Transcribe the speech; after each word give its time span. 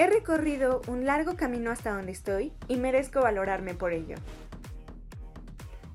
He 0.00 0.06
recorrido 0.06 0.80
un 0.86 1.04
largo 1.04 1.36
camino 1.36 1.70
hasta 1.70 1.90
donde 1.90 2.12
estoy 2.12 2.54
y 2.68 2.76
merezco 2.76 3.20
valorarme 3.20 3.74
por 3.74 3.92
ello. 3.92 4.16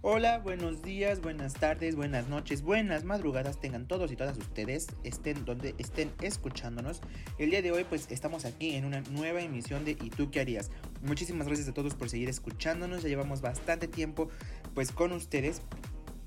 Hola, 0.04 0.38
buenos 0.38 0.84
días, 0.84 1.22
buenas 1.22 1.56
tardes, 1.56 1.96
buenas 1.96 2.28
noches, 2.28 2.62
buenas 2.62 3.04
madrugadas 3.04 3.60
tengan 3.60 3.88
todos 3.88 4.12
y 4.12 4.16
todas 4.16 4.38
ustedes, 4.38 4.90
estén 5.04 5.44
donde 5.44 5.74
estén 5.80 6.12
escuchándonos. 6.22 7.02
El 7.40 7.50
día 7.50 7.64
de 7.64 7.72
hoy 7.72 7.84
pues 7.84 8.12
estamos 8.12 8.46
aquí 8.46 8.76
en 8.76 8.86
una 8.86 9.02
nueva 9.10 9.42
emisión 9.42 9.86
de 9.86 9.98
¿Y 10.00 10.12
tú 10.12 10.30
qué 10.30 10.40
harías? 10.40 10.70
Muchísimas 11.02 11.48
gracias 11.48 11.68
a 11.68 11.74
todos 11.74 11.96
por 11.96 12.08
seguir 12.08 12.30
escuchándonos, 12.30 13.02
ya 13.02 13.10
llevamos 13.10 13.42
bastante 13.42 13.88
tiempo 13.88 14.30
pues 14.76 14.92
con 14.92 15.14
ustedes 15.14 15.64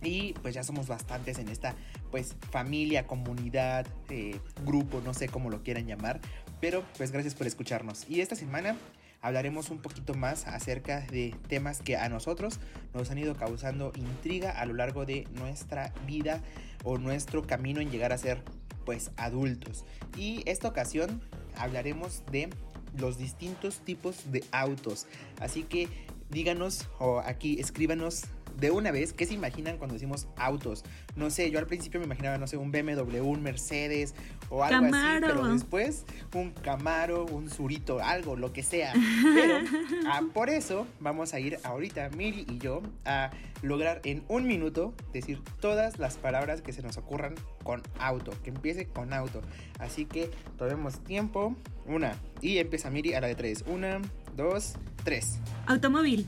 y 0.02 0.32
pues 0.42 0.54
ya 0.54 0.62
somos 0.62 0.88
bastantes 0.88 1.38
en 1.38 1.48
esta 1.48 1.74
pues 2.10 2.34
familia, 2.50 3.06
comunidad, 3.06 3.86
eh, 4.08 4.40
grupo, 4.64 5.00
no 5.04 5.14
sé 5.14 5.28
cómo 5.28 5.50
lo 5.50 5.62
quieran 5.62 5.86
llamar. 5.86 6.20
Pero 6.60 6.84
pues 6.96 7.10
gracias 7.10 7.34
por 7.34 7.46
escucharnos. 7.46 8.06
Y 8.08 8.20
esta 8.20 8.36
semana 8.36 8.76
hablaremos 9.20 9.70
un 9.70 9.78
poquito 9.78 10.14
más 10.14 10.46
acerca 10.46 11.00
de 11.00 11.34
temas 11.48 11.80
que 11.80 11.96
a 11.96 12.08
nosotros 12.08 12.60
nos 12.94 13.10
han 13.10 13.18
ido 13.18 13.34
causando 13.34 13.92
intriga 13.96 14.50
a 14.50 14.64
lo 14.66 14.74
largo 14.74 15.06
de 15.06 15.26
nuestra 15.32 15.92
vida 16.06 16.40
o 16.84 16.98
nuestro 16.98 17.46
camino 17.46 17.80
en 17.80 17.90
llegar 17.90 18.12
a 18.12 18.18
ser 18.18 18.42
pues 18.84 19.10
adultos. 19.16 19.84
Y 20.16 20.42
esta 20.46 20.68
ocasión 20.68 21.20
hablaremos 21.56 22.22
de 22.30 22.48
los 22.96 23.18
distintos 23.18 23.80
tipos 23.80 24.32
de 24.32 24.44
autos. 24.52 25.06
Así 25.40 25.64
que 25.64 25.88
díganos 26.30 26.88
o 26.98 27.20
aquí 27.20 27.58
escríbanos 27.60 28.24
de 28.58 28.70
una 28.70 28.90
vez, 28.90 29.12
¿qué 29.12 29.24
se 29.24 29.34
imaginan 29.34 29.78
cuando 29.78 29.94
decimos 29.94 30.26
autos? 30.36 30.84
No 31.16 31.30
sé, 31.30 31.50
yo 31.50 31.58
al 31.58 31.66
principio 31.66 32.00
me 32.00 32.06
imaginaba, 32.06 32.38
no 32.38 32.46
sé, 32.46 32.56
un 32.56 32.72
BMW, 32.72 33.20
un 33.20 33.42
Mercedes 33.42 34.14
o 34.50 34.64
algo 34.64 34.86
así, 34.86 35.20
pero 35.20 35.46
después 35.46 36.04
un 36.34 36.50
Camaro, 36.50 37.24
un 37.26 37.50
Surito, 37.50 38.00
algo, 38.00 38.36
lo 38.36 38.52
que 38.52 38.62
sea. 38.62 38.92
Pero 39.34 39.58
ah, 40.06 40.22
por 40.34 40.50
eso 40.50 40.86
vamos 41.00 41.34
a 41.34 41.40
ir 41.40 41.58
ahorita, 41.62 42.10
Miri 42.10 42.46
y 42.48 42.58
yo, 42.58 42.82
a 43.04 43.30
lograr 43.62 44.00
en 44.04 44.24
un 44.28 44.46
minuto 44.46 44.94
decir 45.12 45.40
todas 45.60 45.98
las 45.98 46.16
palabras 46.16 46.60
que 46.60 46.72
se 46.72 46.82
nos 46.82 46.96
ocurran 46.96 47.34
con 47.62 47.82
auto, 48.00 48.32
que 48.42 48.50
empiece 48.50 48.86
con 48.86 49.12
auto. 49.12 49.42
Así 49.78 50.04
que 50.04 50.30
tomemos 50.56 51.02
tiempo. 51.04 51.54
Una, 51.86 52.16
y 52.42 52.58
empieza 52.58 52.90
Miri 52.90 53.14
a 53.14 53.20
la 53.20 53.28
de 53.28 53.34
tres. 53.34 53.64
Una, 53.66 54.00
dos, 54.36 54.74
tres. 55.04 55.38
Automóvil. 55.66 56.26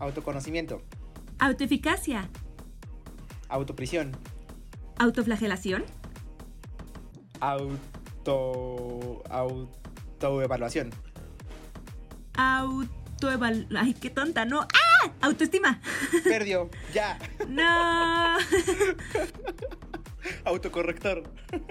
Autoconocimiento. 0.00 0.82
Autoeficacia. 1.38 2.28
Autoprisión. 3.48 4.16
Autoflagelación. 4.98 5.84
Auto. 7.40 9.22
Autoevaluación. 9.30 10.90
Autoevaluación. 12.36 13.76
Ay, 13.76 13.94
qué 13.94 14.10
tonta, 14.10 14.44
no. 14.44 14.62
¡Ah! 14.62 15.12
Autoestima. 15.20 15.80
Perdió, 16.24 16.68
ya. 16.92 17.18
No. 17.48 18.38
Autocorrector. 20.44 21.24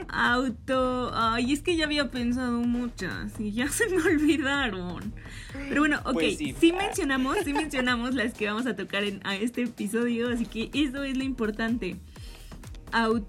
Auto. 0.09 1.11
Ay, 1.13 1.53
es 1.53 1.61
que 1.61 1.75
ya 1.75 1.85
había 1.85 2.09
pensado 2.11 2.59
muchas 2.59 3.39
y 3.39 3.51
ya 3.51 3.67
se 3.69 3.89
me 3.89 4.01
olvidaron. 4.01 5.13
Pero 5.69 5.81
bueno, 5.81 5.99
ok. 6.05 6.13
Pues 6.13 6.37
sí. 6.37 6.71
mencionamos, 6.71 7.37
sí 7.43 7.53
mencionamos 7.53 8.15
las 8.15 8.33
que 8.33 8.47
vamos 8.47 8.65
a 8.65 8.75
tocar 8.75 9.03
en 9.03 9.25
a 9.25 9.35
este 9.35 9.63
episodio, 9.63 10.29
así 10.29 10.45
que 10.45 10.69
eso 10.73 11.03
es 11.03 11.17
lo 11.17 11.23
importante. 11.23 11.97
Auto. 12.91 13.25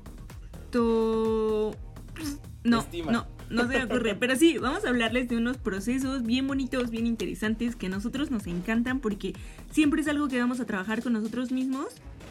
No, 2.64 2.84
no, 3.10 3.26
no 3.50 3.62
se 3.62 3.78
me 3.78 3.84
ocurre. 3.84 4.14
Pero 4.14 4.36
sí, 4.36 4.58
vamos 4.58 4.84
a 4.84 4.88
hablarles 4.88 5.28
de 5.28 5.36
unos 5.36 5.56
procesos 5.56 6.24
bien 6.24 6.46
bonitos, 6.46 6.90
bien 6.90 7.06
interesantes, 7.06 7.76
que 7.76 7.86
a 7.86 7.88
nosotros 7.88 8.30
nos 8.30 8.46
encantan 8.46 9.00
porque 9.00 9.34
siempre 9.70 10.02
es 10.02 10.08
algo 10.08 10.28
que 10.28 10.38
vamos 10.38 10.60
a 10.60 10.66
trabajar 10.66 11.02
con 11.02 11.14
nosotros 11.14 11.50
mismos 11.50 11.86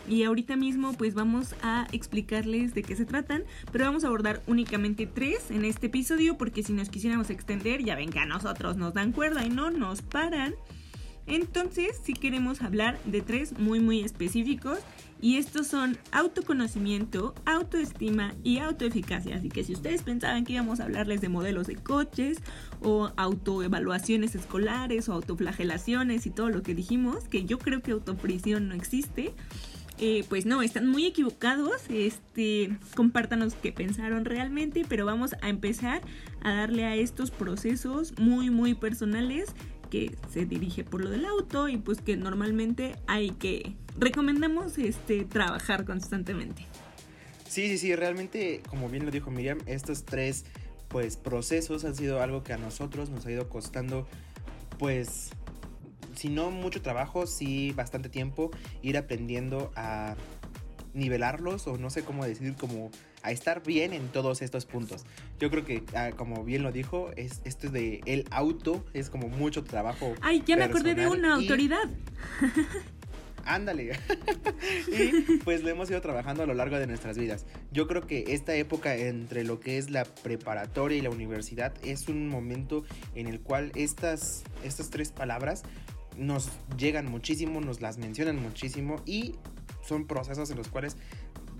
y 0.07 0.23
ahorita 0.23 0.55
mismo 0.55 0.93
pues 0.93 1.13
vamos 1.13 1.55
a 1.61 1.87
explicarles 1.91 2.73
de 2.73 2.83
qué 2.83 2.95
se 2.95 3.05
tratan, 3.05 3.43
pero 3.71 3.85
vamos 3.85 4.03
a 4.03 4.07
abordar 4.07 4.41
únicamente 4.47 5.05
tres 5.05 5.51
en 5.51 5.65
este 5.65 5.87
episodio 5.87 6.37
porque 6.37 6.63
si 6.63 6.73
nos 6.73 6.89
quisiéramos 6.89 7.29
extender 7.29 7.83
ya 7.83 7.95
ven 7.95 8.09
que 8.09 8.19
a 8.19 8.25
nosotros 8.25 8.77
nos 8.77 8.93
dan 8.93 9.11
cuerda 9.11 9.45
y 9.45 9.49
no 9.49 9.69
nos 9.71 10.01
paran. 10.01 10.55
Entonces 11.25 11.99
sí 12.03 12.13
queremos 12.13 12.61
hablar 12.61 12.97
de 13.03 13.21
tres 13.21 13.59
muy 13.59 13.81
muy 13.81 13.99
específicos 14.01 14.79
y 15.19 15.37
estos 15.37 15.67
son 15.67 15.97
autoconocimiento, 16.11 17.33
autoestima 17.45 18.33
y 18.43 18.59
autoeficacia. 18.59 19.35
Así 19.35 19.49
que 19.49 19.63
si 19.63 19.73
ustedes 19.73 20.03
pensaban 20.03 20.45
que 20.45 20.53
íbamos 20.53 20.79
a 20.79 20.83
hablarles 20.83 21.21
de 21.21 21.27
modelos 21.27 21.67
de 21.67 21.75
coches 21.75 22.37
o 22.81 23.11
autoevaluaciones 23.17 24.35
escolares 24.35 25.09
o 25.09 25.13
autoflagelaciones 25.13 26.25
y 26.27 26.29
todo 26.29 26.49
lo 26.49 26.61
que 26.61 26.75
dijimos, 26.75 27.27
que 27.27 27.45
yo 27.45 27.57
creo 27.57 27.81
que 27.81 27.91
autoprisión 27.91 28.69
no 28.69 28.75
existe, 28.75 29.33
eh, 29.99 30.23
pues 30.29 30.45
no, 30.45 30.61
están 30.61 30.87
muy 30.87 31.05
equivocados. 31.05 31.81
Este, 31.89 32.77
compártanos 32.95 33.55
qué 33.55 33.71
pensaron 33.71 34.25
realmente, 34.25 34.85
pero 34.87 35.05
vamos 35.05 35.35
a 35.41 35.49
empezar 35.49 36.01
a 36.41 36.53
darle 36.53 36.85
a 36.85 36.95
estos 36.95 37.31
procesos 37.31 38.17
muy, 38.19 38.49
muy 38.49 38.75
personales 38.75 39.49
que 39.89 40.15
se 40.31 40.45
dirige 40.45 40.83
por 40.83 41.01
lo 41.01 41.09
del 41.09 41.25
auto 41.25 41.69
y 41.69 41.77
pues 41.77 42.01
que 42.01 42.17
normalmente 42.17 42.95
hay 43.07 43.31
que 43.31 43.73
recomendamos 43.97 44.77
este 44.77 45.23
trabajar 45.23 45.85
constantemente. 45.85 46.65
Sí, 47.47 47.69
sí, 47.69 47.77
sí, 47.77 47.95
realmente 47.95 48.61
como 48.69 48.89
bien 48.89 49.05
lo 49.05 49.11
dijo 49.11 49.31
Miriam, 49.31 49.59
estos 49.65 50.03
tres 50.03 50.45
pues 50.89 51.17
procesos 51.17 51.85
han 51.85 51.95
sido 51.95 52.21
algo 52.21 52.43
que 52.43 52.53
a 52.53 52.57
nosotros 52.57 53.09
nos 53.09 53.25
ha 53.25 53.31
ido 53.31 53.49
costando 53.49 54.07
pues 54.77 55.31
si 56.17 56.29
no 56.29 56.51
mucho 56.51 56.81
trabajo, 56.81 57.27
sí 57.27 57.71
bastante 57.71 58.09
tiempo, 58.09 58.51
ir 58.81 58.97
aprendiendo 58.97 59.71
a 59.75 60.15
nivelarlos 60.93 61.67
o 61.67 61.77
no 61.77 61.89
sé 61.89 62.03
cómo 62.03 62.25
decir, 62.25 62.55
como 62.55 62.91
a 63.21 63.31
estar 63.31 63.63
bien 63.63 63.93
en 63.93 64.07
todos 64.07 64.41
estos 64.41 64.65
puntos. 64.65 65.05
Yo 65.39 65.49
creo 65.49 65.63
que, 65.63 65.83
ah, 65.95 66.11
como 66.15 66.43
bien 66.43 66.63
lo 66.63 66.71
dijo, 66.71 67.11
es 67.15 67.41
esto 67.45 67.69
de 67.69 68.01
el 68.05 68.25
auto 68.31 68.83
es 68.93 69.09
como 69.09 69.27
mucho 69.29 69.63
trabajo. 69.63 70.13
Ay, 70.21 70.43
ya 70.45 70.57
me 70.57 70.63
acordé 70.63 70.95
de 70.95 71.07
una 71.07 71.35
autoridad. 71.35 71.87
Ándale. 73.45 73.97
y 74.87 75.37
pues 75.37 75.63
lo 75.63 75.69
hemos 75.69 75.89
ido 75.89 76.01
trabajando 76.01 76.43
a 76.43 76.45
lo 76.45 76.53
largo 76.53 76.77
de 76.77 76.85
nuestras 76.85 77.17
vidas. 77.17 77.45
Yo 77.71 77.87
creo 77.87 78.05
que 78.05 78.33
esta 78.33 78.53
época 78.55 78.95
entre 78.95 79.45
lo 79.45 79.61
que 79.61 79.77
es 79.77 79.89
la 79.89 80.03
preparatoria 80.03 80.97
y 80.97 81.01
la 81.01 81.09
universidad 81.09 81.73
es 81.81 82.09
un 82.09 82.27
momento 82.27 82.83
en 83.15 83.27
el 83.27 83.39
cual 83.39 83.71
estas, 83.75 84.43
estas 84.63 84.89
tres 84.89 85.13
palabras 85.13 85.63
nos 86.17 86.49
llegan 86.77 87.09
muchísimo, 87.09 87.61
nos 87.61 87.81
las 87.81 87.97
mencionan 87.97 88.41
muchísimo 88.41 89.01
y 89.05 89.35
son 89.85 90.05
procesos 90.05 90.49
en 90.51 90.57
los 90.57 90.67
cuales 90.67 90.97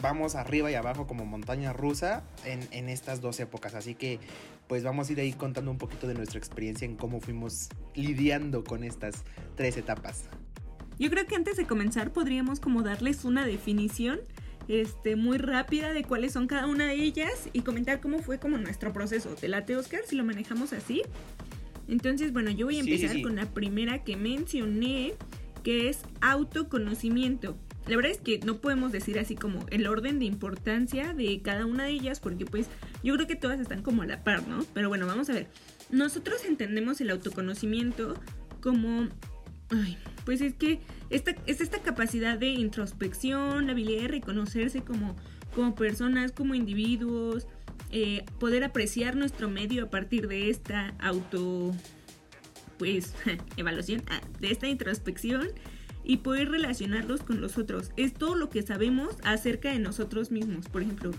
vamos 0.02 0.36
arriba 0.36 0.70
y 0.72 0.76
abajo 0.76 1.08
como 1.08 1.26
montaña 1.26 1.74
rusa 1.74 2.24
en, 2.46 2.90
estas 2.90 3.22
dos 3.22 3.40
épocas. 3.40 3.74
Así 3.74 3.96
que 3.96 4.20
pues 4.68 4.84
vamos 4.84 5.10
a 5.10 5.14
ir 5.14 5.20
ahí 5.20 5.34
contando 5.34 5.72
un 5.72 5.78
poquito 5.78 6.08
de 6.08 6.14
nuestra 6.14 6.38
experiencia 6.38 6.86
en 6.86 6.96
cómo 6.96 7.22
fuimos 7.22 7.70
lidiando 7.96 8.64
con 8.64 8.84
estas 8.84 9.24
tres 9.56 9.78
etapas. 9.78 10.26
Yo 11.00 11.10
creo 11.10 11.26
que 11.26 11.36
antes 11.36 11.58
de 11.58 11.66
comenzar 11.66 12.12
podríamos 12.12 12.60
como 12.60 12.82
darles 12.82 13.24
una 13.24 13.46
definición 13.46 14.20
este, 14.68 15.16
muy 15.16 15.38
rápida 15.38 15.94
de 15.94 16.04
cuáles 16.04 16.34
son 16.34 16.48
cada 16.48 16.68
una 16.68 16.88
de 16.88 16.96
ellas 16.96 17.50
y 17.54 17.62
comentar 17.62 18.02
cómo 18.02 18.20
fue 18.20 18.40
como 18.40 18.58
nuestro 18.58 18.92
proceso. 18.92 19.30
¿Te 19.36 19.48
late, 19.48 19.78
Oscar, 19.78 20.02
si 20.06 20.16
lo 20.16 20.26
manejamos 20.26 20.74
así? 20.74 21.04
Entonces, 21.88 22.34
bueno, 22.34 22.52
yo 22.52 22.66
voy 22.66 22.78
a 22.78 22.82
empezar 22.82 23.22
con 23.22 23.36
la 23.36 23.46
primera 23.54 24.04
que 24.04 24.18
mencioné, 24.18 25.14
que 25.64 25.90
es 25.90 26.00
autoconocimiento. 26.22 27.58
La 27.88 27.96
verdad 27.96 28.12
es 28.12 28.20
que 28.20 28.40
no 28.40 28.58
podemos 28.58 28.92
decir 28.92 29.18
así 29.18 29.36
como 29.36 29.66
el 29.70 29.88
orden 29.88 30.20
de 30.20 30.26
importancia 30.26 31.14
de 31.14 31.42
cada 31.42 31.66
una 31.66 31.86
de 31.86 31.92
ellas, 31.92 32.20
porque 32.20 32.46
pues 32.46 32.68
yo 33.04 33.14
creo 33.16 33.28
que 33.28 33.36
todas 33.36 33.60
están 33.60 33.82
como 33.82 34.02
a 34.02 34.06
la 34.06 34.24
par, 34.24 34.46
¿no? 34.48 34.66
Pero 34.74 34.90
bueno, 34.90 35.08
vamos 35.08 35.30
a 35.30 35.34
ver. 35.34 35.48
Nosotros 35.90 36.44
entendemos 36.46 37.00
el 37.02 37.10
autoconocimiento 37.10 38.16
como... 38.62 39.08
Ay, 39.70 39.98
pues 40.26 40.42
es 40.42 40.54
que 40.54 40.80
esta, 41.10 41.36
es 41.46 41.60
esta 41.60 41.80
capacidad 41.82 42.38
de 42.38 42.48
introspección, 42.48 43.66
la 43.66 43.74
habilidad 43.74 44.04
de 44.04 44.08
reconocerse 44.10 44.82
como, 44.82 45.16
como 45.54 45.76
personas, 45.76 46.32
como 46.32 46.56
individuos, 46.56 47.48
eh, 48.00 48.24
poder 48.40 48.64
apreciar 48.64 49.16
nuestro 49.16 49.50
medio 49.50 49.86
a 49.86 49.90
partir 49.90 50.28
de 50.28 50.52
esta 50.52 50.94
auto, 51.00 51.76
pues, 52.78 53.16
evaluación, 53.58 54.04
ah, 54.08 54.22
de 54.40 54.52
esta 54.52 54.68
introspección 54.68 55.48
y 56.04 56.18
poder 56.18 56.52
relacionarlos 56.52 57.24
con 57.24 57.42
los 57.42 57.58
otros. 57.58 57.90
Es 57.98 58.14
todo 58.14 58.36
lo 58.36 58.52
que 58.52 58.62
sabemos 58.62 59.16
acerca 59.24 59.72
de 59.72 59.80
nosotros 59.80 60.30
mismos. 60.30 60.70
Por 60.70 60.84
ejemplo, 60.84 61.10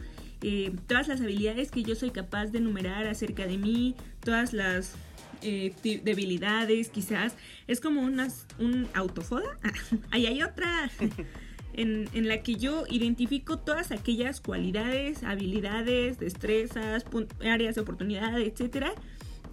eh, 0.40 0.72
todas 0.86 1.08
las 1.08 1.20
habilidades 1.20 1.72
que 1.72 1.82
yo 1.82 1.96
soy 1.96 2.12
capaz 2.12 2.46
de 2.52 2.58
enumerar 2.58 3.08
acerca 3.08 3.48
de 3.48 3.58
mí, 3.58 3.96
todas 4.20 4.52
las 4.52 4.94
eh, 5.42 5.74
debilidades, 5.82 6.90
quizás. 6.90 7.34
Es 7.66 7.80
como 7.80 8.02
unas, 8.02 8.46
un 8.60 8.86
autofoda. 8.94 9.58
ahí 10.12 10.26
hay 10.26 10.44
otra. 10.44 10.92
en, 11.78 12.28
la 12.28 12.42
que 12.42 12.56
yo 12.56 12.84
identifico 12.88 13.58
todas 13.58 13.92
aquellas 13.92 14.40
cualidades, 14.40 15.22
habilidades, 15.22 16.18
destrezas, 16.18 17.04
áreas 17.40 17.76
de 17.76 17.80
oportunidad, 17.80 18.40
etcétera, 18.40 18.92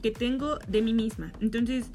que 0.01 0.12
tengo 0.12 0.57
de 0.68 0.81
mí 0.81 0.94
misma. 0.94 1.31
Entonces, 1.39 1.88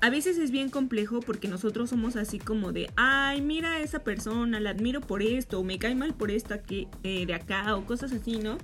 a 0.00 0.10
veces 0.10 0.38
es 0.38 0.50
bien 0.50 0.70
complejo 0.70 1.20
porque 1.20 1.48
nosotros 1.48 1.90
somos 1.90 2.14
así 2.16 2.38
como 2.38 2.72
de, 2.72 2.90
ay, 2.96 3.40
mira 3.40 3.72
a 3.72 3.80
esa 3.80 4.04
persona, 4.04 4.60
la 4.60 4.70
admiro 4.70 5.00
por 5.00 5.22
esto, 5.22 5.58
o 5.58 5.64
me 5.64 5.78
cae 5.78 5.94
mal 5.94 6.14
por 6.14 6.30
esto 6.30 6.54
aquí, 6.54 6.88
eh, 7.02 7.26
de 7.26 7.34
acá, 7.34 7.74
o 7.74 7.84
cosas 7.84 8.12
así, 8.12 8.38
¿no? 8.38 8.58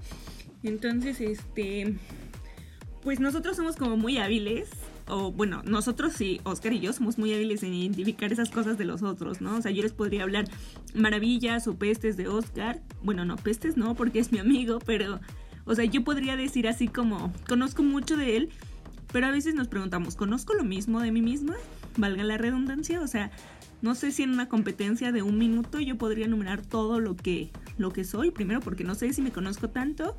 Entonces, 0.62 1.20
este, 1.20 1.94
pues 3.02 3.18
nosotros 3.18 3.56
somos 3.56 3.76
como 3.76 3.96
muy 3.96 4.18
hábiles, 4.18 4.68
o 5.10 5.32
bueno, 5.32 5.62
nosotros 5.64 6.12
sí, 6.14 6.40
Oscar 6.44 6.72
y 6.72 6.80
yo 6.80 6.92
somos 6.92 7.18
muy 7.18 7.34
hábiles 7.34 7.62
en 7.62 7.74
identificar 7.74 8.32
esas 8.32 8.50
cosas 8.50 8.78
de 8.78 8.84
los 8.84 9.02
otros, 9.02 9.40
¿no? 9.40 9.56
O 9.56 9.62
sea, 9.62 9.70
yo 9.70 9.82
les 9.82 9.92
podría 9.92 10.22
hablar 10.22 10.46
maravillas 10.94 11.66
o 11.66 11.76
pestes 11.76 12.16
de 12.16 12.28
Oscar, 12.28 12.80
bueno, 13.02 13.24
no, 13.24 13.36
pestes 13.36 13.76
no, 13.76 13.94
porque 13.94 14.20
es 14.20 14.32
mi 14.32 14.38
amigo, 14.38 14.78
pero, 14.86 15.20
o 15.64 15.74
sea, 15.74 15.84
yo 15.84 16.04
podría 16.04 16.36
decir 16.36 16.68
así 16.68 16.88
como, 16.88 17.32
conozco 17.48 17.82
mucho 17.82 18.16
de 18.16 18.36
él, 18.36 18.48
pero 19.12 19.26
a 19.26 19.30
veces 19.30 19.54
nos 19.54 19.68
preguntamos, 19.68 20.14
¿conozco 20.16 20.54
lo 20.54 20.64
mismo 20.64 21.00
de 21.00 21.12
mí 21.12 21.22
misma? 21.22 21.54
Valga 21.96 22.22
la 22.22 22.38
redundancia, 22.38 23.00
o 23.00 23.06
sea, 23.06 23.30
no 23.82 23.94
sé 23.94 24.12
si 24.12 24.22
en 24.22 24.30
una 24.30 24.48
competencia 24.48 25.10
de 25.10 25.22
un 25.22 25.38
minuto 25.38 25.80
yo 25.80 25.96
podría 25.96 26.26
enumerar 26.26 26.62
todo 26.64 27.00
lo 27.00 27.16
que, 27.16 27.50
lo 27.78 27.92
que 27.92 28.04
soy, 28.04 28.30
primero 28.30 28.60
porque 28.60 28.84
no 28.84 28.94
sé 28.94 29.12
si 29.12 29.22
me 29.22 29.32
conozco 29.32 29.70
tanto, 29.70 30.16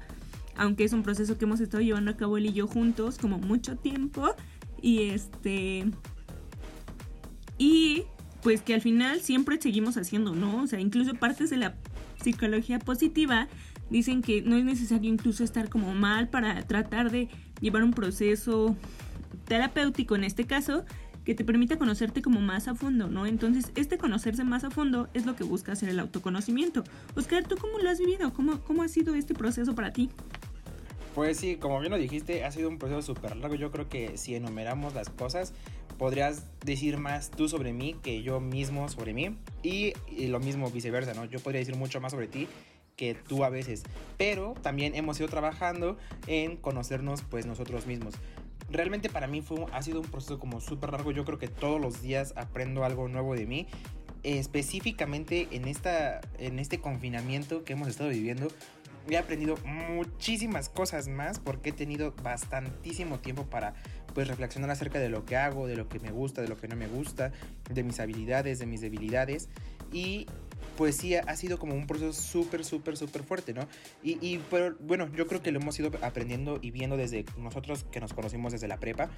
aunque 0.56 0.84
es 0.84 0.94
un 0.94 1.04
proceso 1.04 1.38
que 1.38 1.46
hemos 1.46 1.60
estado 1.60 1.82
llevando 1.82 2.12
a 2.12 2.18
cabo 2.18 2.38
él 2.38 2.48
y 2.48 2.54
yo 2.54 2.68
juntos 2.68 3.18
como 3.18 3.38
mucho 3.38 3.78
tiempo, 3.78 4.36
y 4.81 5.04
este... 5.10 5.86
Y 7.57 8.04
pues 8.42 8.62
que 8.62 8.74
al 8.74 8.81
final 8.81 9.22
siempre 9.22 9.62
seguimos 9.62 9.98
haciendo, 9.98 10.33
¿no? 10.33 10.63
O 10.63 10.68
sea, 10.68 10.80
incluso 10.80 11.13
partes 11.13 11.50
de 11.51 11.57
la 11.57 11.75
psicología 12.22 12.80
positiva 12.80 13.48
dicen 13.89 14.22
que 14.22 14.42
no 14.42 14.56
es 14.56 14.63
necesario 14.63 15.12
incluso 15.12 15.44
estar 15.44 15.69
como 15.69 15.94
mal 15.94 16.30
para 16.30 16.63
tratar 16.63 17.12
de 17.12 17.30
llevar 17.60 17.83
un 17.83 17.92
proceso 17.92 18.75
terapéutico 19.48 20.16
en 20.16 20.24
este 20.24 20.45
caso 20.45 20.86
que 21.25 21.36
te 21.36 21.44
permita 21.44 21.78
conocerte 21.78 22.22
como 22.22 22.42
más 22.42 22.68
a 22.68 22.74
fondo, 22.74 23.07
¿no? 23.07 23.28
Entonces, 23.28 23.72
este 23.75 23.98
conocerse 23.98 24.44
más 24.44 24.63
a 24.63 24.72
fondo 24.72 25.07
es 25.13 25.25
lo 25.25 25.36
que 25.36 25.44
busca 25.44 25.74
hacer 25.74 25.89
el 25.89 26.00
autoconocimiento. 26.00 26.83
Oscar, 27.16 27.44
¿tú 27.48 27.57
cómo 27.57 27.78
lo 27.78 27.89
has 27.89 28.00
vivido? 28.00 28.33
¿Cómo, 28.33 28.62
cómo 28.62 28.81
ha 28.81 28.88
sido 28.88 29.13
este 29.13 29.36
proceso 29.36 29.75
para 29.75 29.94
ti? 29.94 30.10
Pues 31.13 31.38
sí, 31.38 31.58
como 31.58 31.80
bien 31.80 31.92
lo 31.92 31.98
dijiste, 31.98 32.46
ha 32.46 32.52
sido 32.52 32.69
un 32.69 32.78
proceso 32.78 33.02
súper 33.02 33.36
largo. 33.36 33.56
Yo 33.56 33.69
creo 33.72 33.90
que 33.90 34.18
si 34.18 34.36
enumeramos 34.36 34.94
las 34.94 35.10
cosas, 35.10 35.54
podrías 35.98 36.46
decir 36.66 36.98
más 36.98 37.31
tú 37.31 37.50
sobre 37.50 37.74
mí 37.74 37.98
que 38.02 38.24
yo 38.24 38.40
mismo 38.40 38.88
sobre 38.88 39.13
mí. 39.13 39.38
Y, 39.62 39.94
lo 40.28 40.40
mismo 40.40 40.69
viceversa, 40.72 41.13
¿no? 41.13 41.25
Yo 41.25 41.40
podría 41.40 41.60
decir 41.60 41.75
mucho 41.75 42.00
más 42.00 42.13
sobre 42.13 42.28
ti 42.28 42.48
que 42.96 43.13
tú 43.13 43.44
a 43.44 43.50
veces. 43.50 43.84
Pero 44.18 44.54
también 44.62 44.96
hemos 44.96 45.19
ido 45.19 45.28
trabajando 45.28 45.98
en 46.28 46.56
conocernos 46.56 47.24
pues 47.24 47.46
nosotros 47.46 47.88
mismos. 47.88 48.16
Realmente 48.69 49.10
para 49.10 49.28
mí 49.28 49.42
fue, 49.42 49.66
ha 49.74 49.81
sido 49.81 50.00
un 50.00 50.07
proceso 50.07 50.40
como 50.40 50.62
súper 50.62 50.92
largo. 50.92 51.12
Yo 51.12 51.25
creo 51.25 51.40
que 51.40 51.50
todos 51.50 51.81
los 51.81 52.02
días 52.02 52.34
aprendo 52.38 52.86
algo 52.86 53.10
nuevo 53.10 53.36
de 53.36 53.46
mí. 53.46 53.68
Específicamente 54.24 55.50
en, 55.52 55.68
esta, 55.68 56.22
en 56.38 56.60
este 56.60 56.80
confinamiento 56.80 57.66
que 57.66 57.74
hemos 57.74 57.90
estado 57.90 58.12
viviendo, 58.12 58.48
he 59.09 59.18
aprendido 59.18 59.57
muchísimas 59.65 60.69
cosas 60.69 61.07
más 61.07 61.39
porque 61.39 61.69
he 61.69 61.74
tenido 61.74 62.13
bastantísimo 62.24 63.19
tiempo 63.19 63.45
para 63.45 63.74
pues 64.13 64.27
reflexionar 64.27 64.69
acerca 64.69 65.00
de 65.00 65.09
lo 65.09 65.25
que 65.25 65.38
hago, 65.38 65.68
de 65.68 65.75
lo 65.75 65.88
que 65.88 66.00
me 66.00 66.12
gusta, 66.12 66.42
de 66.42 66.48
lo 66.48 66.57
que 66.57 66.68
no 66.68 66.75
me 66.75 66.88
gusta, 66.88 67.31
de 67.69 67.83
mis 67.83 68.00
habilidades, 68.00 68.59
de 68.59 68.65
mis 68.65 68.81
debilidades. 68.81 69.50
Y 69.92 70.27
pues 70.78 70.98
sí 70.98 71.16
ha 71.16 71.36
sido 71.36 71.60
como 71.60 71.75
un 71.75 71.88
proceso 71.88 72.13
súper, 72.13 72.66
súper, 72.66 72.98
súper 72.98 73.24
fuerte, 73.24 73.54
¿no? 73.54 73.68
Y, 74.04 74.40
pero 74.50 74.75
bueno, 74.80 75.10
yo 75.16 75.28
creo 75.28 75.42
que 75.42 75.52
lo 75.52 75.60
hemos 75.60 75.80
ido 75.80 75.92
aprendiendo 76.02 76.60
y 76.62 76.72
viendo 76.72 76.98
desde 76.98 77.25
nosotros 77.38 77.86
que 77.92 78.00
nos 78.00 78.13
conocimos 78.13 78.52
desde 78.52 78.68
la 78.68 78.78
prepa, 78.78 79.10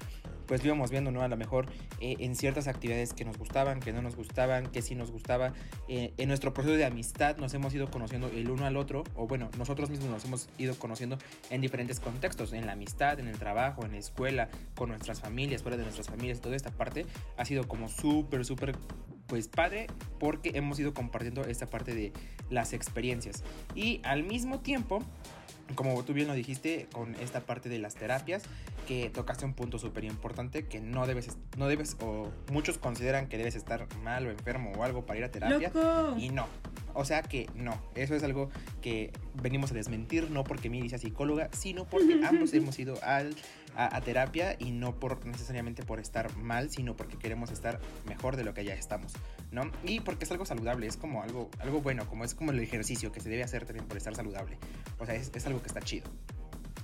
pues 0.46 0.62
lo 0.62 0.68
íbamos 0.68 0.90
viendo, 0.90 1.10
¿no? 1.10 1.22
A 1.22 1.28
lo 1.28 1.36
mejor 1.36 1.66
eh, 2.00 2.16
en 2.18 2.36
ciertas 2.36 2.68
actividades 2.68 3.12
que 3.12 3.24
nos 3.24 3.38
gustaban, 3.38 3.80
que 3.80 3.92
no 3.92 4.02
nos 4.02 4.16
gustaban, 4.16 4.66
que 4.66 4.82
sí 4.82 4.94
nos 4.94 5.10
gustaba. 5.10 5.52
Eh, 5.88 6.12
en 6.18 6.28
nuestro 6.28 6.52
proceso 6.52 6.76
de 6.76 6.84
amistad 6.84 7.36
nos 7.36 7.54
hemos 7.54 7.74
ido 7.74 7.90
conociendo 7.90 8.28
el 8.28 8.50
uno 8.50 8.66
al 8.66 8.76
otro, 8.76 9.04
o 9.14 9.26
bueno, 9.26 9.50
nosotros 9.58 9.90
mismos 9.90 10.10
nos 10.10 10.24
hemos 10.24 10.48
ido 10.58 10.74
conociendo 10.78 11.18
en 11.50 11.60
diferentes 11.60 12.00
contextos, 12.00 12.52
en 12.52 12.66
la 12.66 12.72
amistad, 12.72 13.18
en 13.20 13.28
el 13.28 13.38
trabajo, 13.38 13.84
en 13.84 13.92
la 13.92 13.98
escuela, 13.98 14.48
con 14.74 14.90
nuestras 14.90 15.20
familias, 15.20 15.62
fuera 15.62 15.76
de 15.76 15.84
nuestras 15.84 16.08
familias, 16.08 16.40
toda 16.40 16.56
esta 16.56 16.70
parte 16.70 17.06
ha 17.36 17.44
sido 17.44 17.66
como 17.68 17.88
súper, 17.88 18.44
súper 18.44 18.76
pues 19.26 19.48
padre 19.48 19.86
porque 20.18 20.52
hemos 20.54 20.78
ido 20.78 20.94
compartiendo 20.94 21.44
esta 21.44 21.66
parte 21.66 21.94
de 21.94 22.12
las 22.50 22.72
experiencias. 22.72 23.42
Y 23.74 24.00
al 24.04 24.22
mismo 24.22 24.60
tiempo, 24.60 25.02
como 25.74 26.02
tú 26.04 26.12
bien 26.12 26.28
lo 26.28 26.34
dijiste, 26.34 26.88
con 26.92 27.14
esta 27.16 27.40
parte 27.40 27.68
de 27.68 27.78
las 27.78 27.94
terapias, 27.94 28.42
que 28.86 29.10
tocaste 29.10 29.44
un 29.44 29.54
punto 29.54 29.78
súper 29.78 30.04
importante 30.04 30.66
que 30.66 30.80
no 30.80 31.06
debes, 31.06 31.36
no 31.56 31.68
debes, 31.68 31.96
o 32.00 32.30
muchos 32.52 32.78
consideran 32.78 33.28
que 33.28 33.38
debes 33.38 33.56
estar 33.56 33.86
mal 34.02 34.26
o 34.26 34.30
enfermo 34.30 34.72
o 34.76 34.84
algo 34.84 35.06
para 35.06 35.18
ir 35.18 35.24
a 35.24 35.30
terapia. 35.30 35.70
¡Loco! 35.74 36.16
Y 36.18 36.28
no. 36.28 36.46
O 36.92 37.04
sea 37.04 37.22
que 37.22 37.48
no, 37.56 37.76
eso 37.96 38.14
es 38.14 38.22
algo 38.22 38.50
que 38.80 39.10
venimos 39.42 39.72
a 39.72 39.74
desmentir, 39.74 40.30
no 40.30 40.44
porque 40.44 40.70
Miri 40.70 40.88
sea 40.88 40.98
psicóloga, 40.98 41.48
sino 41.52 41.86
porque 41.86 42.20
ambos 42.24 42.52
hemos 42.54 42.78
ido 42.78 43.02
al 43.02 43.34
a, 43.76 44.00
terapia 44.00 44.56
y 44.58 44.70
no 44.70 44.98
por 44.98 45.24
necesariamente 45.26 45.82
por 45.82 46.00
estar 46.00 46.36
mal, 46.36 46.70
sino 46.70 46.96
porque 46.96 47.16
queremos 47.18 47.50
estar 47.50 47.80
mejor 48.06 48.36
de 48.36 48.44
lo 48.44 48.54
que 48.54 48.64
ya 48.64 48.74
estamos, 48.74 49.12
¿no? 49.50 49.70
Y 49.84 50.00
porque 50.00 50.24
es 50.24 50.30
algo 50.30 50.44
saludable, 50.46 50.86
es 50.86 50.96
como 50.96 51.22
algo, 51.22 51.50
algo 51.60 51.80
bueno, 51.80 52.06
como 52.08 52.24
es 52.24 52.34
como 52.34 52.52
el 52.52 52.60
ejercicio 52.60 53.12
que 53.12 53.20
se 53.20 53.28
debe 53.28 53.42
hacer 53.42 53.64
también 53.64 53.86
por 53.86 53.96
estar 53.96 54.14
saludable. 54.14 54.58
O 54.98 55.06
sea, 55.06 55.14
es, 55.14 55.30
es 55.34 55.46
algo 55.46 55.60
que 55.60 55.68
está 55.68 55.80
chido. 55.80 56.10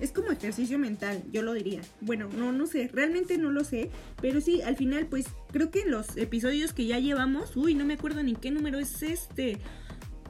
Es 0.00 0.12
como 0.12 0.30
ejercicio 0.30 0.78
mental, 0.78 1.22
yo 1.30 1.42
lo 1.42 1.52
diría. 1.52 1.82
Bueno, 2.00 2.28
no, 2.34 2.52
no 2.52 2.66
sé, 2.66 2.88
realmente 2.92 3.36
no 3.36 3.50
lo 3.50 3.64
sé. 3.64 3.90
Pero 4.20 4.40
sí, 4.40 4.62
al 4.62 4.76
final, 4.76 5.06
pues 5.06 5.26
creo 5.52 5.70
que 5.70 5.82
en 5.82 5.90
los 5.90 6.16
episodios 6.16 6.72
que 6.72 6.86
ya 6.86 6.98
llevamos, 6.98 7.54
uy, 7.54 7.74
no 7.74 7.84
me 7.84 7.94
acuerdo 7.94 8.22
ni 8.22 8.34
qué 8.34 8.50
número 8.50 8.78
es 8.78 9.02
este. 9.02 9.58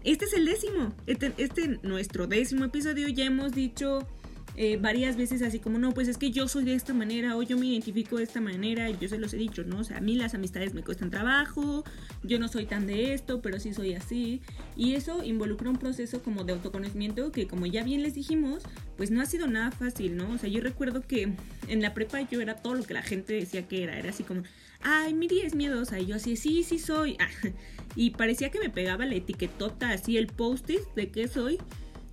Este 0.02 0.24
es 0.24 0.32
el 0.32 0.44
décimo. 0.44 0.92
Este, 1.06 1.32
este 1.36 1.78
nuestro 1.82 2.26
décimo 2.26 2.64
episodio, 2.64 3.06
ya 3.08 3.24
hemos 3.24 3.52
dicho 3.52 4.08
eh, 4.56 4.78
varias 4.80 5.16
veces 5.16 5.42
así 5.42 5.58
como, 5.58 5.78
no, 5.78 5.92
pues 5.92 6.08
es 6.08 6.18
que 6.18 6.30
yo 6.30 6.48
soy 6.48 6.64
de 6.64 6.74
esta 6.74 6.92
manera 6.92 7.36
o 7.36 7.42
yo 7.42 7.56
me 7.56 7.66
identifico 7.66 8.18
de 8.18 8.24
esta 8.24 8.40
manera 8.40 8.90
y 8.90 8.96
yo 8.98 9.08
se 9.08 9.18
los 9.18 9.32
he 9.32 9.36
dicho, 9.36 9.64
¿no? 9.64 9.80
O 9.80 9.84
sea, 9.84 9.98
a 9.98 10.00
mí 10.00 10.16
las 10.16 10.34
amistades 10.34 10.74
me 10.74 10.82
cuestan 10.82 11.10
trabajo, 11.10 11.84
yo 12.22 12.38
no 12.38 12.48
soy 12.48 12.66
tan 12.66 12.86
de 12.86 13.14
esto, 13.14 13.40
pero 13.40 13.60
sí 13.60 13.72
soy 13.72 13.94
así. 13.94 14.40
Y 14.76 14.94
eso 14.94 15.22
involucra 15.22 15.70
un 15.70 15.78
proceso 15.78 16.22
como 16.22 16.44
de 16.44 16.52
autoconocimiento 16.52 17.32
que 17.32 17.46
como 17.46 17.66
ya 17.66 17.84
bien 17.84 18.02
les 18.02 18.14
dijimos, 18.14 18.62
pues 18.96 19.10
no 19.10 19.20
ha 19.20 19.26
sido 19.26 19.46
nada 19.46 19.70
fácil, 19.70 20.16
¿no? 20.16 20.30
O 20.30 20.38
sea, 20.38 20.48
yo 20.48 20.60
recuerdo 20.60 21.02
que 21.02 21.32
en 21.68 21.82
la 21.82 21.94
prepa 21.94 22.20
yo 22.22 22.40
era 22.40 22.56
todo 22.56 22.74
lo 22.74 22.82
que 22.82 22.94
la 22.94 23.02
gente 23.02 23.32
decía 23.34 23.66
que 23.66 23.82
era, 23.82 23.98
era 23.98 24.10
así 24.10 24.24
como, 24.24 24.42
ay, 24.82 25.14
Miri 25.14 25.40
es 25.40 25.54
miedosa. 25.54 26.00
Y 26.00 26.06
yo 26.06 26.16
así, 26.16 26.36
sí, 26.36 26.64
sí 26.64 26.78
soy. 26.78 27.16
y 27.96 28.10
parecía 28.10 28.50
que 28.50 28.60
me 28.60 28.70
pegaba 28.70 29.06
la 29.06 29.14
etiquetota, 29.14 29.90
así 29.90 30.16
el 30.16 30.26
post-it 30.26 30.82
de 30.94 31.10
qué 31.10 31.28
soy. 31.28 31.58